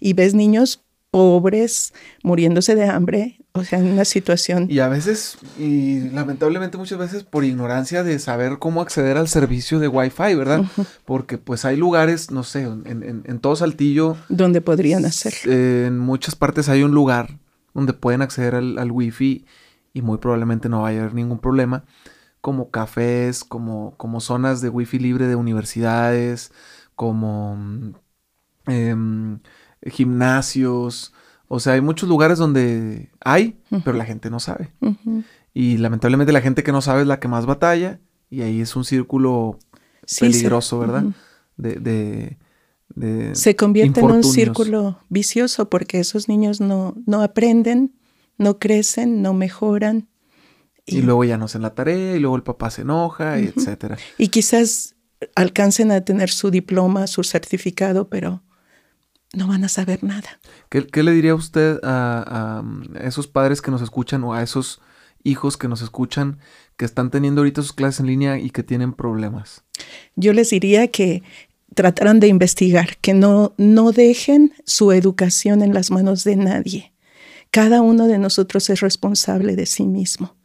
Y 0.00 0.14
ves 0.14 0.32
niños 0.32 0.85
pobres 1.16 1.94
muriéndose 2.22 2.74
de 2.74 2.84
hambre, 2.84 3.38
o 3.52 3.64
sea, 3.64 3.78
en 3.78 3.86
una 3.86 4.04
situación... 4.04 4.66
Y 4.68 4.80
a 4.80 4.88
veces, 4.88 5.38
y 5.58 6.10
lamentablemente 6.10 6.76
muchas 6.76 6.98
veces 6.98 7.24
por 7.24 7.42
ignorancia 7.42 8.02
de 8.02 8.18
saber 8.18 8.58
cómo 8.58 8.82
acceder 8.82 9.16
al 9.16 9.26
servicio 9.26 9.78
de 9.78 9.88
Wi-Fi, 9.88 10.34
¿verdad? 10.34 10.66
Porque 11.06 11.38
pues 11.38 11.64
hay 11.64 11.78
lugares, 11.78 12.30
no 12.30 12.42
sé, 12.42 12.64
en, 12.64 13.22
en, 13.24 13.38
todo 13.38 13.56
Saltillo... 13.56 14.18
Donde 14.28 14.60
podrían 14.60 15.06
hacer. 15.06 15.32
en 15.46 15.98
muchas 15.98 16.36
partes 16.36 16.68
hay 16.68 16.82
un 16.82 16.90
lugar 16.90 17.38
donde 17.72 17.94
pueden 17.94 18.20
acceder 18.20 18.54
al, 18.54 18.76
al 18.76 18.92
Wi-Fi 18.92 19.46
y 19.94 20.02
muy 20.02 20.18
probablemente 20.18 20.68
no 20.68 20.82
va 20.82 20.88
a 20.88 20.90
haber 20.90 21.14
ningún 21.14 21.38
problema, 21.38 21.86
como 22.42 22.70
cafés, 22.70 23.42
como, 23.42 23.94
como 23.96 24.20
zonas 24.20 24.60
de 24.60 24.68
Wi-Fi 24.68 24.98
libre 24.98 25.28
de 25.28 25.36
universidades, 25.36 26.52
como... 26.94 27.56
Eh, 28.66 28.94
gimnasios. 29.90 31.12
O 31.48 31.60
sea, 31.60 31.74
hay 31.74 31.80
muchos 31.80 32.08
lugares 32.08 32.38
donde 32.38 33.10
hay, 33.20 33.58
pero 33.84 33.96
la 33.96 34.04
gente 34.04 34.30
no 34.30 34.40
sabe. 34.40 34.72
Y 35.54 35.78
lamentablemente 35.78 36.32
la 36.32 36.40
gente 36.40 36.62
que 36.62 36.72
no 36.72 36.82
sabe 36.82 37.02
es 37.02 37.06
la 37.06 37.20
que 37.20 37.28
más 37.28 37.46
batalla. 37.46 38.00
Y 38.28 38.42
ahí 38.42 38.60
es 38.60 38.74
un 38.76 38.84
círculo 38.84 39.58
peligroso, 40.20 40.78
¿verdad? 40.78 41.04
de, 41.56 42.36
de, 42.94 43.34
Se 43.34 43.56
convierte 43.56 44.00
en 44.00 44.06
un 44.06 44.24
círculo 44.24 44.98
vicioso 45.08 45.68
porque 45.70 46.00
esos 46.00 46.28
niños 46.28 46.60
no, 46.60 46.94
no 47.06 47.22
aprenden, 47.22 47.94
no 48.38 48.58
crecen, 48.58 49.22
no 49.22 49.32
mejoran. 49.32 50.08
Y, 50.84 51.02
luego 51.02 51.24
ya 51.24 51.36
no 51.36 51.46
hacen 51.46 51.62
la 51.62 51.74
tarea 51.74 52.16
y 52.16 52.20
luego 52.20 52.36
el 52.36 52.44
papá 52.44 52.70
se 52.70 52.82
enoja, 52.82 53.40
y 53.40 53.46
etcétera. 53.46 53.98
Y 54.18 54.28
quizás 54.28 54.94
alcancen 55.34 55.90
a 55.90 56.02
tener 56.02 56.30
su 56.30 56.50
diploma, 56.50 57.06
su 57.06 57.24
certificado, 57.24 58.08
pero 58.08 58.42
no 59.32 59.48
van 59.48 59.64
a 59.64 59.68
saber 59.68 60.02
nada. 60.02 60.40
¿Qué, 60.68 61.02
le 61.02 61.12
diría 61.12 61.34
usted 61.34 61.78
a, 61.82 62.62
esos 63.00 63.26
padres 63.26 63.60
que 63.60 63.70
nos 63.70 63.82
escuchan 63.82 64.24
o 64.24 64.34
a 64.34 64.42
esos 64.42 64.80
hijos 65.22 65.56
que 65.56 65.68
nos 65.68 65.82
escuchan 65.82 66.38
que 66.76 66.84
están 66.84 67.10
teniendo 67.10 67.40
ahorita 67.40 67.62
sus 67.62 67.72
clases 67.72 68.00
en 68.00 68.06
línea 68.06 68.38
y 68.38 68.50
que 68.50 68.62
tienen 68.62 68.92
problemas? 68.92 69.64
Yo 70.14 70.32
les 70.32 70.50
diría 70.50 70.88
que 70.88 71.22
trataran 71.74 72.20
de 72.20 72.28
investigar, 72.28 72.96
que 72.98 73.12
no, 73.12 73.54
no 73.58 73.92
dejen 73.92 74.54
su 74.64 74.92
educación 74.92 75.62
en 75.62 75.74
las 75.74 75.90
manos 75.90 76.24
de 76.24 76.36
nadie. 76.36 76.92
Cada 77.50 77.82
uno 77.82 78.06
de 78.06 78.18
nosotros 78.18 78.70
es 78.70 78.80
responsable 78.80 79.56
de 79.56 79.66
sí 79.66 79.84
mismo. 79.84 80.36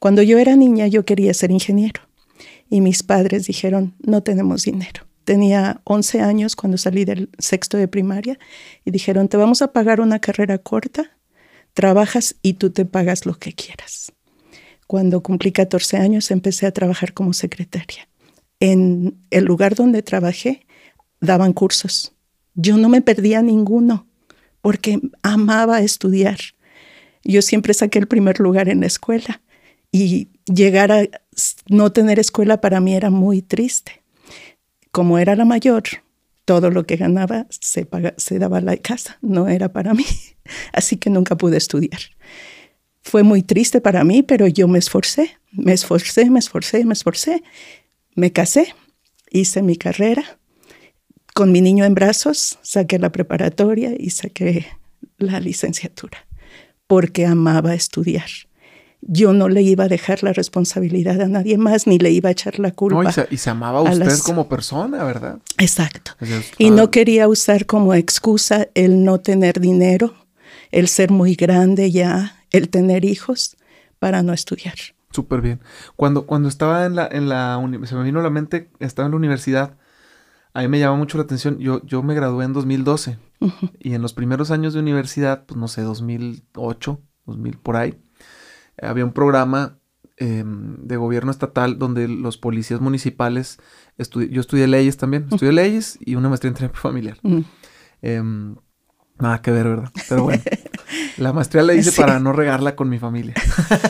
Cuando 0.00 0.22
yo 0.22 0.38
era 0.38 0.56
niña 0.56 0.86
yo 0.86 1.04
quería 1.04 1.32
ser 1.34 1.50
ingeniero 1.50 2.02
y 2.68 2.80
mis 2.80 3.02
padres 3.02 3.46
dijeron, 3.46 3.94
no 4.00 4.22
tenemos 4.22 4.64
dinero. 4.64 5.06
Tenía 5.24 5.80
11 5.84 6.20
años 6.20 6.56
cuando 6.56 6.78
salí 6.78 7.04
del 7.04 7.30
sexto 7.38 7.76
de 7.76 7.88
primaria 7.88 8.38
y 8.84 8.90
dijeron, 8.90 9.28
te 9.28 9.36
vamos 9.36 9.62
a 9.62 9.72
pagar 9.72 10.00
una 10.00 10.18
carrera 10.18 10.58
corta, 10.58 11.16
trabajas 11.74 12.36
y 12.42 12.54
tú 12.54 12.70
te 12.70 12.84
pagas 12.84 13.24
lo 13.24 13.34
que 13.38 13.52
quieras. 13.52 14.12
Cuando 14.86 15.22
cumplí 15.22 15.52
14 15.52 15.96
años 15.96 16.30
empecé 16.30 16.66
a 16.66 16.72
trabajar 16.72 17.14
como 17.14 17.32
secretaria. 17.32 18.08
En 18.60 19.16
el 19.30 19.44
lugar 19.44 19.74
donde 19.74 20.02
trabajé 20.02 20.66
daban 21.20 21.52
cursos. 21.52 22.12
Yo 22.54 22.76
no 22.76 22.88
me 22.88 23.00
perdía 23.00 23.42
ninguno 23.42 24.06
porque 24.60 25.00
amaba 25.22 25.80
estudiar. 25.80 26.38
Yo 27.24 27.42
siempre 27.42 27.74
saqué 27.74 28.00
el 28.00 28.08
primer 28.08 28.40
lugar 28.40 28.68
en 28.68 28.80
la 28.80 28.86
escuela 28.86 29.40
y 29.92 30.28
llegar 30.46 30.90
a 30.90 31.02
no 31.68 31.92
tener 31.92 32.18
escuela 32.18 32.60
para 32.60 32.80
mí 32.80 32.94
era 32.94 33.10
muy 33.10 33.40
triste 33.40 34.01
como 34.92 35.18
era 35.18 35.34
la 35.34 35.46
mayor, 35.46 35.84
todo 36.44 36.70
lo 36.70 36.86
que 36.86 36.96
ganaba 36.96 37.46
se, 37.50 37.88
daba 38.38 38.58
a 38.58 38.60
la 38.60 38.76
casa, 38.76 39.18
no 39.22 39.48
era 39.48 39.72
para 39.72 39.94
mí. 39.94 40.04
Así 40.72 40.96
que 40.96 41.10
nunca 41.10 41.36
pude 41.36 41.56
estudiar. 41.56 42.00
Fue 43.00 43.24
muy 43.24 43.42
triste 43.42 43.80
para 43.80 44.04
mí, 44.04 44.22
pero 44.22 44.46
yo 44.46 44.68
me 44.68 44.78
esforcé, 44.78 45.38
me 45.50 45.72
esforcé, 45.72 46.30
me 46.30 46.38
esforcé, 46.38 46.84
me 46.84 46.92
esforcé. 46.92 47.42
Me 48.14 48.32
casé, 48.32 48.74
hice 49.30 49.62
mi 49.62 49.76
carrera. 49.76 50.38
Con 51.34 51.50
mi 51.50 51.62
niño 51.62 51.84
en 51.86 51.94
brazos, 51.94 52.58
saqué 52.62 52.98
la 52.98 53.10
preparatoria 53.10 53.92
y 53.98 54.10
saqué 54.10 54.66
la 55.16 55.40
licenciatura, 55.40 56.26
porque 56.86 57.24
amaba 57.24 57.74
estudiar 57.74 58.28
yo 59.02 59.32
no 59.32 59.48
le 59.48 59.62
iba 59.62 59.84
a 59.84 59.88
dejar 59.88 60.22
la 60.22 60.32
responsabilidad 60.32 61.20
a 61.20 61.28
nadie 61.28 61.58
más, 61.58 61.86
ni 61.86 61.98
le 61.98 62.10
iba 62.10 62.28
a 62.28 62.32
echar 62.32 62.58
la 62.58 62.70
culpa. 62.70 63.12
y, 63.30 63.36
se, 63.36 63.50
amaba 63.50 63.80
a 63.80 63.82
usted 63.82 64.18
como 64.24 64.48
persona, 64.48 65.04
¿verdad? 65.04 65.38
Exacto. 65.58 66.12
y 66.58 66.70
no 66.70 66.90
quería 66.90 67.28
usar 67.28 67.66
como 67.66 67.94
excusa 67.94 68.68
el 68.74 69.04
no 69.04 69.20
tener 69.20 69.60
dinero, 69.60 70.14
el 70.70 70.88
ser 70.88 71.10
muy 71.10 71.34
grande 71.34 71.90
ya, 71.90 72.36
el 72.50 72.68
tener 72.68 73.04
hijos, 73.04 73.56
para 73.98 74.22
no 74.22 74.32
estudiar. 74.32 74.74
Súper 75.10 75.42
bien. 75.42 75.60
Cuando, 75.96 76.26
cuando 76.26 76.48
estaba 76.48 76.86
en 76.86 76.96
la, 76.96 77.06
en 77.06 77.28
la 77.28 77.60
se 77.84 77.94
me 77.94 78.04
vino 78.04 78.20
a 78.20 78.22
la 78.22 78.30
mente, 78.30 78.70
estaba 78.80 79.06
en 79.06 79.12
la 79.12 79.16
universidad, 79.16 79.76
a 80.54 80.62
mí 80.62 80.68
me 80.68 80.78
llamó 80.78 80.96
mucho 80.96 81.18
la 81.18 81.24
atención, 81.24 81.58
yo, 81.58 81.84
yo 81.84 82.02
me 82.02 82.14
gradué 82.14 82.44
en 82.44 82.52
2012 82.52 83.18
y 83.80 83.94
en 83.94 84.02
los 84.02 84.12
primeros 84.12 84.50
años 84.50 84.74
de 84.74 84.80
universidad, 84.80 85.44
pues 85.46 85.58
no 85.58 85.68
sé, 85.68 85.82
2008, 85.82 87.00
2000 87.26 87.58
por 87.58 87.76
ahí, 87.76 87.94
había 88.80 89.04
un 89.04 89.12
programa 89.12 89.78
em, 90.16 90.76
de 90.78 90.96
gobierno 90.96 91.30
estatal 91.30 91.78
donde 91.78 92.08
los 92.08 92.38
policías 92.38 92.80
municipales, 92.80 93.58
yo 93.98 94.40
estudié 94.40 94.66
leyes 94.66 94.96
también, 94.96 95.26
estudié 95.30 95.52
leyes 95.52 95.98
y 96.00 96.14
una 96.14 96.28
maestría 96.28 96.48
en 96.50 96.54
terapia 96.54 96.80
familiar. 96.80 97.18
Em, 98.02 98.56
nada 99.18 99.42
que 99.42 99.50
ver, 99.50 99.68
¿verdad? 99.68 99.90
Pero 100.08 100.24
bueno, 100.24 100.42
la 101.16 101.32
maestría 101.32 101.62
la 101.62 101.74
hice 101.74 101.92
para 102.00 102.18
no 102.18 102.32
regarla 102.32 102.76
con 102.76 102.88
mi 102.88 102.98
familia. 102.98 103.34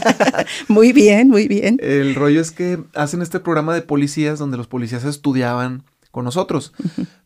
muy 0.69 0.93
bien, 0.93 1.29
muy 1.29 1.49
bien. 1.49 1.79
El 1.81 2.15
rollo 2.15 2.41
es 2.41 2.51
que 2.51 2.83
hacen 2.95 3.23
este 3.23 3.41
programa 3.41 3.75
de 3.75 3.83
policías 3.83 4.39
donde 4.39 4.57
los 4.57 4.69
policías 4.69 5.05
estudiaban 5.05 5.85
con 6.11 6.25
nosotros, 6.25 6.75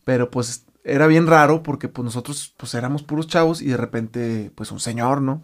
pero 0.05 0.31
pues 0.31 0.65
era 0.85 1.09
bien 1.09 1.27
raro 1.27 1.65
porque 1.65 1.89
pues 1.89 2.05
nosotros 2.05 2.55
pues 2.57 2.75
éramos 2.75 3.03
puros 3.03 3.27
chavos 3.27 3.61
y 3.61 3.67
de 3.67 3.77
repente 3.77 4.53
pues 4.55 4.71
un 4.71 4.79
señor, 4.79 5.21
¿no? 5.21 5.43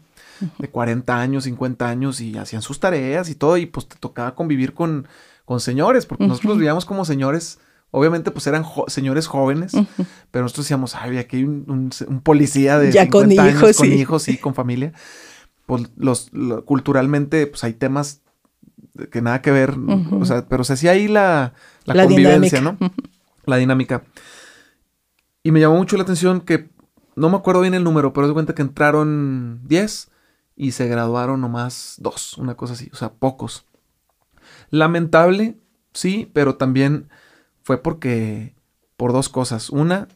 De 0.58 0.68
40 0.68 1.20
años, 1.20 1.44
50 1.44 1.88
años 1.88 2.20
y 2.20 2.36
hacían 2.36 2.62
sus 2.62 2.80
tareas 2.80 3.28
y 3.28 3.34
todo 3.34 3.56
y 3.56 3.66
pues 3.66 3.88
te 3.88 3.96
tocaba 3.96 4.34
convivir 4.34 4.74
con, 4.74 5.06
con 5.44 5.60
señores, 5.60 6.06
porque 6.06 6.26
nosotros 6.26 6.56
vivíamos 6.56 6.84
como 6.84 7.04
señores, 7.04 7.58
obviamente 7.90 8.30
pues 8.30 8.46
eran 8.46 8.64
señores 8.86 9.26
jóvenes, 9.26 9.72
pero 10.30 10.44
nosotros 10.44 10.66
decíamos, 10.66 10.94
ay, 10.94 11.18
aquí 11.18 11.38
hay 11.38 11.44
un, 11.44 11.90
policía 12.22 12.78
de 12.78 12.92
ya 12.92 13.02
50 13.02 13.10
con 13.10 13.44
años, 13.44 13.54
hijos, 13.54 13.76
con 13.76 13.92
hijos, 13.92 14.28
y 14.28 14.36
con 14.38 14.54
familia. 14.54 14.92
Pues 15.66 15.90
los, 15.96 16.30
culturalmente 16.64 17.46
pues 17.46 17.64
hay 17.64 17.74
temas 17.74 18.22
que 19.10 19.22
nada 19.22 19.40
que 19.42 19.50
ver, 19.50 19.74
o 20.10 20.24
sea, 20.24 20.46
pero 20.48 20.64
se 20.64 20.74
hacía 20.74 20.92
ahí 20.92 21.08
la, 21.08 21.54
la, 21.84 22.04
convivencia, 22.04 22.60
¿no? 22.60 22.76
La 23.46 23.56
dinámica. 23.56 24.04
Y 25.42 25.50
me 25.50 25.60
llamó 25.60 25.76
mucho 25.76 25.96
la 25.96 26.04
atención 26.04 26.40
que 26.40 26.70
no 27.16 27.28
me 27.28 27.36
acuerdo 27.36 27.60
bien 27.60 27.74
el 27.74 27.84
número, 27.84 28.12
pero 28.12 28.28
de 28.28 28.32
cuenta 28.32 28.54
que 28.54 28.62
entraron 28.62 29.60
10 29.64 30.11
y 30.56 30.72
se 30.72 30.86
graduaron 30.88 31.40
nomás 31.40 31.96
dos, 31.98 32.38
una 32.38 32.56
cosa 32.56 32.74
así, 32.74 32.90
o 32.92 32.96
sea, 32.96 33.12
pocos. 33.12 33.66
Lamentable, 34.70 35.58
sí, 35.92 36.30
pero 36.32 36.56
también 36.56 37.08
fue 37.62 37.82
porque, 37.82 38.54
por 38.96 39.12
dos 39.12 39.28
cosas. 39.28 39.70
Una, 39.70 40.08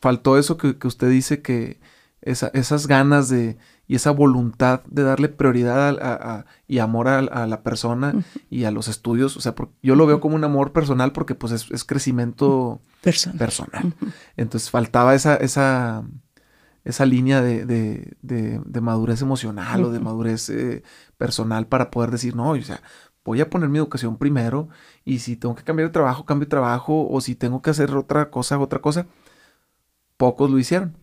faltó 0.00 0.38
eso 0.38 0.56
que, 0.56 0.76
usted 0.86 1.10
dice 1.10 1.42
que 1.42 1.80
esas 2.22 2.86
ganas 2.86 3.28
de 3.28 3.58
y 3.92 3.96
esa 3.96 4.10
voluntad 4.10 4.80
de 4.86 5.02
darle 5.02 5.28
prioridad 5.28 5.98
a, 6.00 6.46
y 6.66 6.78
amor 6.78 7.08
a, 7.08 7.46
la 7.46 7.62
persona 7.62 8.14
y 8.48 8.64
a 8.64 8.70
los 8.70 8.88
estudios. 8.88 9.36
O 9.36 9.40
sea, 9.40 9.54
yo 9.82 9.96
lo 9.96 10.06
veo 10.06 10.20
como 10.20 10.36
un 10.36 10.44
amor 10.44 10.72
personal 10.72 11.12
porque 11.12 11.34
pues 11.34 11.68
es, 11.70 11.84
crecimiento 11.84 12.80
personal. 13.02 13.94
Entonces 14.36 14.70
faltaba 14.70 15.14
esa, 15.14 15.34
esa, 15.36 16.04
esa 16.84 17.06
línea 17.06 17.40
de, 17.42 17.64
de, 17.64 18.14
de, 18.22 18.80
madurez 18.80 19.22
emocional 19.22 19.84
o 19.84 19.90
de 19.92 20.00
madurez 20.00 20.48
eh, 20.50 20.82
personal 21.16 21.66
para 21.66 21.90
poder 21.90 22.10
decir, 22.10 22.34
no, 22.34 22.50
o 22.50 22.62
sea, 22.62 22.82
voy 23.24 23.40
a 23.40 23.48
poner 23.48 23.68
mi 23.68 23.78
educación 23.78 24.18
primero 24.18 24.68
y 25.04 25.20
si 25.20 25.36
tengo 25.36 25.54
que 25.54 25.62
cambiar 25.62 25.88
de 25.88 25.92
trabajo, 25.92 26.24
cambio 26.24 26.46
de 26.46 26.50
trabajo 26.50 27.08
o 27.08 27.20
si 27.20 27.34
tengo 27.34 27.62
que 27.62 27.70
hacer 27.70 27.94
otra 27.94 28.30
cosa, 28.30 28.58
otra 28.58 28.80
cosa. 28.80 29.06
Pocos 30.16 30.50
lo 30.50 30.58
hicieron. 30.58 30.96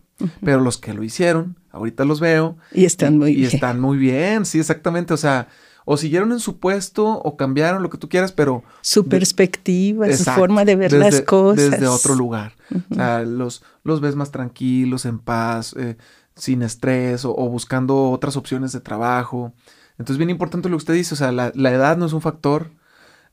Pero 0.44 0.60
los 0.60 0.76
que 0.76 0.92
lo 0.92 1.02
hicieron, 1.02 1.56
ahorita 1.70 2.04
los 2.04 2.20
veo. 2.20 2.58
Y 2.72 2.84
están 2.84 3.16
muy 3.16 3.34
bien. 3.34 3.50
Y 3.50 3.54
están 3.54 3.80
muy 3.80 3.96
bien, 3.96 4.44
sí, 4.44 4.58
exactamente. 4.58 5.14
O 5.14 5.16
sea, 5.16 5.48
o 5.92 5.96
siguieron 5.96 6.30
en 6.30 6.38
su 6.38 6.60
puesto 6.60 7.04
o 7.04 7.36
cambiaron 7.36 7.82
lo 7.82 7.90
que 7.90 7.98
tú 7.98 8.08
quieras, 8.08 8.30
pero... 8.30 8.62
Su 8.80 9.08
perspectiva, 9.08 10.06
su 10.12 10.22
forma 10.22 10.64
de 10.64 10.76
ver 10.76 10.92
las 10.92 11.20
cosas. 11.22 11.72
Desde 11.72 11.88
otro 11.88 12.14
lugar. 12.14 12.52
O 12.92 12.94
sea, 12.94 13.22
los, 13.24 13.64
los 13.82 14.00
ves 14.00 14.14
más 14.14 14.30
tranquilos, 14.30 15.04
en 15.04 15.18
paz, 15.18 15.74
eh, 15.76 15.96
sin 16.36 16.62
estrés 16.62 17.24
o, 17.24 17.34
buscando 17.34 18.12
otras 18.12 18.36
opciones 18.36 18.70
de 18.70 18.78
trabajo. 18.78 19.52
Entonces, 19.98 20.16
bien 20.16 20.30
importante 20.30 20.68
lo 20.68 20.76
que 20.76 20.82
usted 20.82 20.94
dice, 20.94 21.14
o 21.14 21.16
sea, 21.16 21.32
la, 21.32 21.48
edad 21.48 21.96
no 21.96 22.06
es 22.06 22.12
un 22.12 22.20
factor. 22.22 22.70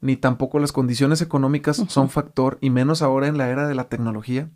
ni 0.02 0.16
tampoco 0.16 0.58
las 0.58 0.72
condiciones 0.72 1.22
económicas 1.22 1.84
son 1.88 2.10
factor, 2.10 2.58
y 2.60 2.72
menos 2.72 3.04
ahora 3.04 3.28
en 3.28 3.38
la 3.38 3.50
era 3.50 3.68
de 3.68 3.76
la 3.76 3.88
tecnología. 3.88 4.50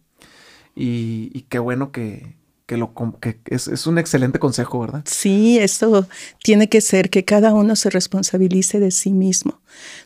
Y, 0.74 1.46
qué 1.50 1.60
bueno 1.60 1.92
que, 1.92 2.36
lo, 2.78 2.94
que 3.20 3.40
es, 3.46 3.68
es, 3.68 3.88
un 3.88 3.98
excelente 3.98 4.40
consejo, 4.40 4.80
¿verdad? 4.80 5.04
Sí, 5.06 5.60
esto 5.60 6.08
tiene 6.44 6.70
que 6.70 6.82
ser 6.82 7.10
que 7.10 7.26
cada 7.26 7.54
uno 7.54 7.76
se 7.76 7.90
responsabilice 7.90 8.80
de 8.80 8.92
sí 8.92 9.12
mismo. 9.12 9.62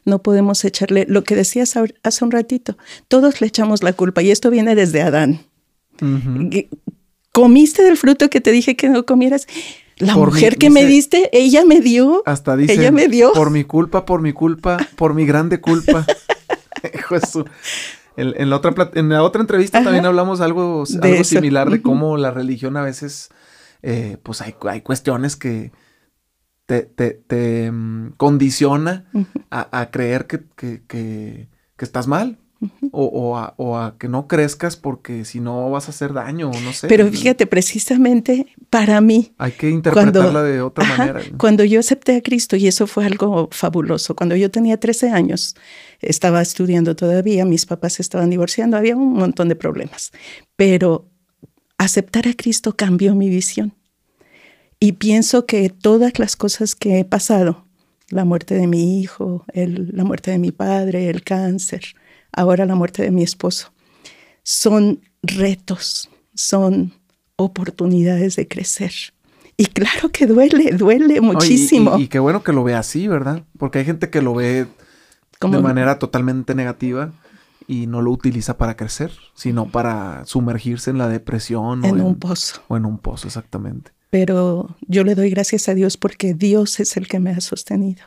No 0.05 0.21
podemos 0.21 0.63
echarle, 0.65 1.05
lo 1.07 1.23
que 1.23 1.35
decías 1.35 1.75
hace 2.03 2.25
un 2.25 2.31
ratito, 2.31 2.77
todos 3.07 3.41
le 3.41 3.47
echamos 3.47 3.83
la 3.83 3.93
culpa 3.93 4.21
y 4.21 4.31
esto 4.31 4.49
viene 4.49 4.75
desde 4.75 5.01
Adán. 5.01 5.41
¿Comiste 7.31 7.83
del 7.83 7.97
fruto 7.97 8.29
que 8.29 8.41
te 8.41 8.51
dije 8.51 8.75
que 8.75 8.89
no 8.89 9.05
comieras? 9.05 9.47
La 9.97 10.15
mujer 10.15 10.57
que 10.57 10.69
me 10.69 10.85
diste, 10.85 11.29
ella 11.31 11.63
me 11.65 11.79
dio. 11.79 12.21
Hasta 12.25 12.57
dice, 12.57 12.73
ella 12.73 12.91
me 12.91 13.07
dio. 13.07 13.31
Por 13.33 13.49
mi 13.49 13.63
culpa, 13.63 14.05
por 14.05 14.21
mi 14.21 14.33
culpa, 14.33 14.77
por 14.95 15.13
mi 15.13 15.25
grande 15.25 15.61
culpa. 15.61 16.05
Hijo 16.93 17.15
En, 18.17 18.49
la 18.49 18.55
otra, 18.55 18.91
en 18.93 19.09
la 19.09 19.23
otra 19.23 19.41
entrevista 19.41 19.83
también 19.83 20.05
hablamos 20.05 20.41
algo, 20.41 20.83
algo 21.01 21.23
similar 21.23 21.69
de 21.69 21.81
cómo 21.81 22.17
la 22.17 22.31
religión 22.31 22.77
a 22.77 22.81
veces, 22.81 23.29
eh, 23.81 24.17
pues 24.23 24.41
hay, 24.41 24.55
hay, 24.69 24.81
cuestiones 24.81 25.35
que 25.35 25.71
te, 26.65 26.83
te, 26.83 27.71
mm, 27.71 28.13
condiciona 28.17 29.05
a, 29.49 29.89
creer 29.91 30.27
que, 30.27 30.43
que, 30.55 30.83
que, 30.87 31.49
estás 31.77 32.07
mal 32.07 32.39
o, 32.91 33.37
a, 33.37 33.97
que 33.97 34.07
no 34.07 34.27
crezcas 34.27 34.77
porque 34.77 35.25
si 35.25 35.39
no 35.39 35.69
vas 35.69 35.87
a 35.87 35.91
hacer 35.91 36.13
daño, 36.13 36.51
no 36.63 36.73
sé. 36.73 36.87
Pero 36.87 37.07
fíjate, 37.07 37.45
precisamente 37.47 38.47
para 38.75 38.99
mí. 38.99 39.33
Hay 39.37 39.53
que 39.53 39.69
interpretarla 39.69 40.43
de 40.43 40.61
otra 40.61 40.83
manera. 40.83 41.21
Cuando 41.37 41.63
yo 41.63 41.79
acepté 41.79 42.17
a 42.17 42.21
Cristo, 42.21 42.57
y 42.57 42.67
eso 42.67 42.87
fue 42.87 43.05
algo 43.05 43.47
fabuloso, 43.51 44.17
cuando 44.17 44.35
yo 44.35 44.51
tenía 44.51 44.77
13 44.77 45.11
años, 45.11 45.55
estaba 46.01 46.41
estudiando 46.41 46.93
todavía, 46.93 47.45
mis 47.45 47.65
papás 47.65 48.01
estaban 48.01 48.29
divorciando, 48.29 48.75
había 48.75 48.97
un 48.97 49.13
montón 49.13 49.47
de 49.47 49.55
problemas, 49.55 50.11
pero 50.57 51.09
aceptar 51.77 52.27
a 52.27 52.33
Cristo 52.33 52.75
cambió 52.75 53.15
mi 53.15 53.29
visión. 53.29 53.73
Y 54.77 54.91
pienso 54.91 55.45
que 55.45 55.69
todas 55.69 56.19
las 56.19 56.35
cosas 56.35 56.75
que 56.75 56.99
he 56.99 57.05
pasado, 57.05 57.65
la 58.09 58.25
muerte 58.25 58.55
de 58.55 58.67
mi 58.67 58.99
hijo, 58.99 59.45
la 59.53 60.03
muerte 60.03 60.31
de 60.31 60.37
mi 60.37 60.51
padre, 60.51 61.09
el 61.09 61.23
cáncer, 61.23 61.95
ahora 62.33 62.65
la 62.65 62.75
muerte 62.75 63.03
de 63.03 63.11
mi 63.11 63.23
esposo, 63.23 63.71
son 64.43 64.99
retos, 65.23 66.09
son 66.33 66.93
oportunidades 67.37 68.35
de 68.35 68.47
crecer. 68.47 68.93
Y 69.57 69.67
claro 69.67 70.09
que 70.11 70.27
duele, 70.27 70.71
duele 70.71 71.21
muchísimo. 71.21 71.97
y, 71.97 72.07
qué 72.07 72.19
bueno 72.19 72.43
que 72.43 72.51
lo 72.51 72.63
ve 72.63 72.75
así, 72.75 73.07
¿verdad? 73.07 73.43
Porque 73.57 73.79
hay 73.79 73.85
gente 73.85 74.09
que 74.09 74.21
lo 74.21 74.33
ve 74.33 74.67
de 75.39 75.61
manera 75.61 75.99
totalmente 75.99 76.55
negativa 76.55 77.13
y 77.67 77.87
no 77.87 78.01
lo 78.01 78.11
utiliza 78.11 78.57
para 78.57 78.75
crecer, 78.75 79.11
sino 79.33 79.71
para 79.71 80.25
sumergirse 80.25 80.91
en 80.91 80.97
la 80.97 81.07
depresión. 81.07 81.85
En, 81.85 82.01
o 82.01 82.05
un 82.05 82.15
pozo. 82.15 82.61
O 82.67 82.75
en 82.75 82.85
un 82.85 82.97
pozo, 82.97 83.27
exactamente. 83.27 83.91
Pero 84.09 84.75
yo 84.87 85.03
le 85.03 85.15
doy 85.15 85.29
gracias 85.29 85.69
a 85.69 85.73
Dios 85.73 85.97
porque 85.97 86.33
Dios 86.33 86.79
es 86.79 86.97
el 86.97 87.07
que 87.07 87.19
me 87.19 87.31
ha 87.31 87.41
sostenido. 87.41 88.03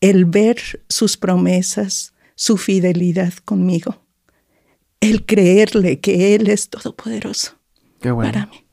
El 0.00 0.24
ver 0.24 0.58
sus 0.88 1.16
promesas, 1.16 2.14
su 2.34 2.56
fidelidad 2.56 3.32
conmigo, 3.44 4.02
el 5.00 5.24
creerle 5.24 6.00
que 6.00 6.34
Él 6.34 6.48
es 6.48 6.68
todopoderoso 6.68 7.59
Qué 8.00 8.10
bueno. 8.10 8.32
para 8.32 8.46
mí. 8.46 8.64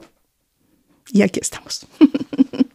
Y 1.11 1.21
aquí 1.21 1.39
estamos. 1.39 1.85